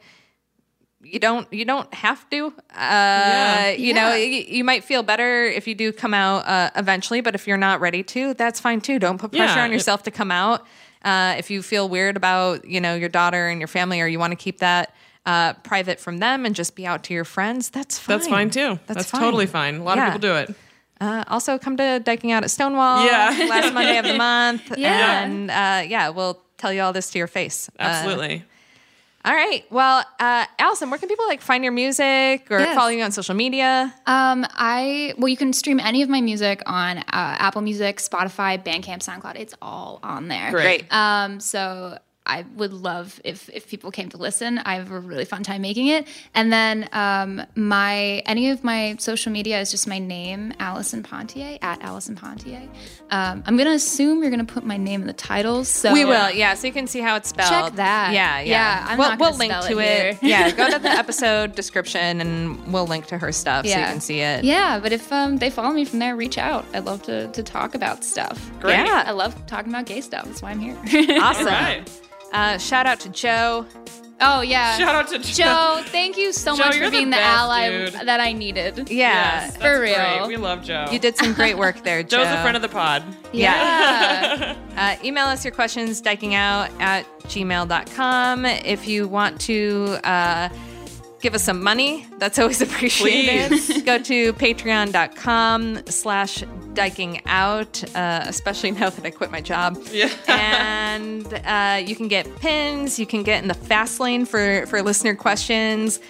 [1.04, 5.68] you don't you don't have to uh you know you, you might feel better if
[5.68, 9.00] you do come out uh, eventually but if you're not ready to that's fine too
[9.00, 10.66] don't put pressure Yeah, on it- yourself to come out
[11.04, 14.20] uh if you feel weird about you know your daughter and your family or you
[14.20, 14.94] want to keep that
[15.26, 18.50] uh private from them and just be out to your friends that's fine That's fine
[18.50, 18.80] too.
[18.88, 19.22] That's, fine.
[19.22, 19.76] totally fine.
[19.78, 20.08] A lot Yeah.
[20.08, 20.56] of people do it.
[21.02, 23.48] uh, also, come to Dyking Out at Stonewall Yeah.
[23.50, 24.78] last Monday of the month.
[24.78, 25.24] Yeah.
[25.24, 27.70] And uh, yeah, we'll tell you all this to your face.
[27.80, 28.44] Uh, Absolutely.
[29.26, 29.64] All right.
[29.72, 32.76] Well, uh, Allison, where can people like find your music or Yes.
[32.76, 33.94] follow you on social media?
[34.06, 38.62] Um, I well, you can stream any of my music on uh, Apple Music, Spotify,
[38.64, 39.36] Bandcamp, SoundCloud.
[39.36, 40.52] It's all on there.
[40.52, 40.92] Great.
[40.94, 44.58] Um, so I would love if if people came to listen.
[44.60, 46.08] I have a really fun time making it.
[46.34, 51.58] And then um, my any of my social media is just my name, Allison Ponthier
[51.62, 52.70] at Allison Ponthier.
[53.12, 55.68] Um, I'm gonna assume you're gonna put my name in the titles.
[55.68, 57.50] So we will, yeah, so you can see how it's spelled.
[57.50, 58.14] Check that.
[58.14, 58.52] Yeah, yeah.
[58.52, 60.18] Yeah, I'm we'll, not gonna we'll link spell to it it.
[60.20, 60.30] here.
[60.30, 64.02] yeah, go to the episode description and we'll link to her stuff so you can
[64.02, 64.44] see it.
[64.44, 66.66] Yeah, but if um, they follow me from there, reach out.
[66.74, 68.52] I'd love to, to talk about stuff.
[68.60, 68.78] Great.
[68.78, 69.04] Yeah.
[69.06, 70.26] I love talking about gay stuff.
[70.26, 70.78] That's why I'm here.
[71.22, 71.86] Awesome.
[72.34, 73.66] Uh, shout out to Joe.
[74.22, 74.78] oh yeah.
[74.78, 75.44] Shout out to Joe.
[75.44, 77.94] Joe Thank you so Joe, much for being the, best, ally dude.
[78.08, 78.90] that I needed.
[78.90, 79.46] Yeah.
[79.46, 79.96] Yes, For real.
[79.96, 80.28] great.
[80.28, 80.88] We love Joe.
[80.92, 82.18] You did some great work there, Joe.
[82.24, 83.04] Joe's a friend of the pod.
[83.32, 84.56] Yeah.
[84.74, 88.44] Uh, email us your questions, dykingout at gmail.com.
[88.46, 90.50] If you want to uh,
[91.24, 93.50] give us some money, that's always appreciated.
[93.86, 96.44] Go to patreon.com slash
[96.74, 99.82] dyking out, uh, especially now that I quit my job.
[99.90, 100.12] Yeah.
[100.28, 103.00] and uh, you can get pins.
[103.00, 106.02] You can get in the fast lane for, for listener questions.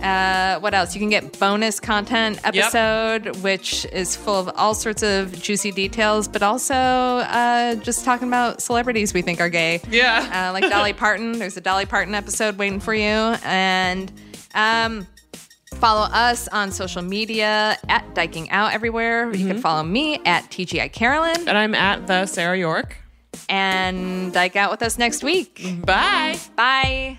[0.00, 0.94] Uh, what else?
[0.94, 6.28] You can get bonus content episode, which is full of all sorts of juicy details,
[6.28, 9.80] but also uh, just talking about celebrities we think are gay.
[9.90, 10.48] Yeah.
[10.48, 11.32] Uh, like Dolly Parton.
[11.38, 13.36] There's a Dolly Parton episode waiting for you.
[13.44, 14.10] And
[14.54, 15.06] um,
[15.76, 19.32] follow us on social media at Dyking Out everywhere.
[19.34, 22.96] You can follow me at TGI Carolyn And I'm at the Sarah York.
[23.48, 25.62] and Dyke Out with us next week.
[25.84, 26.38] Bye.
[26.56, 27.18] Bye.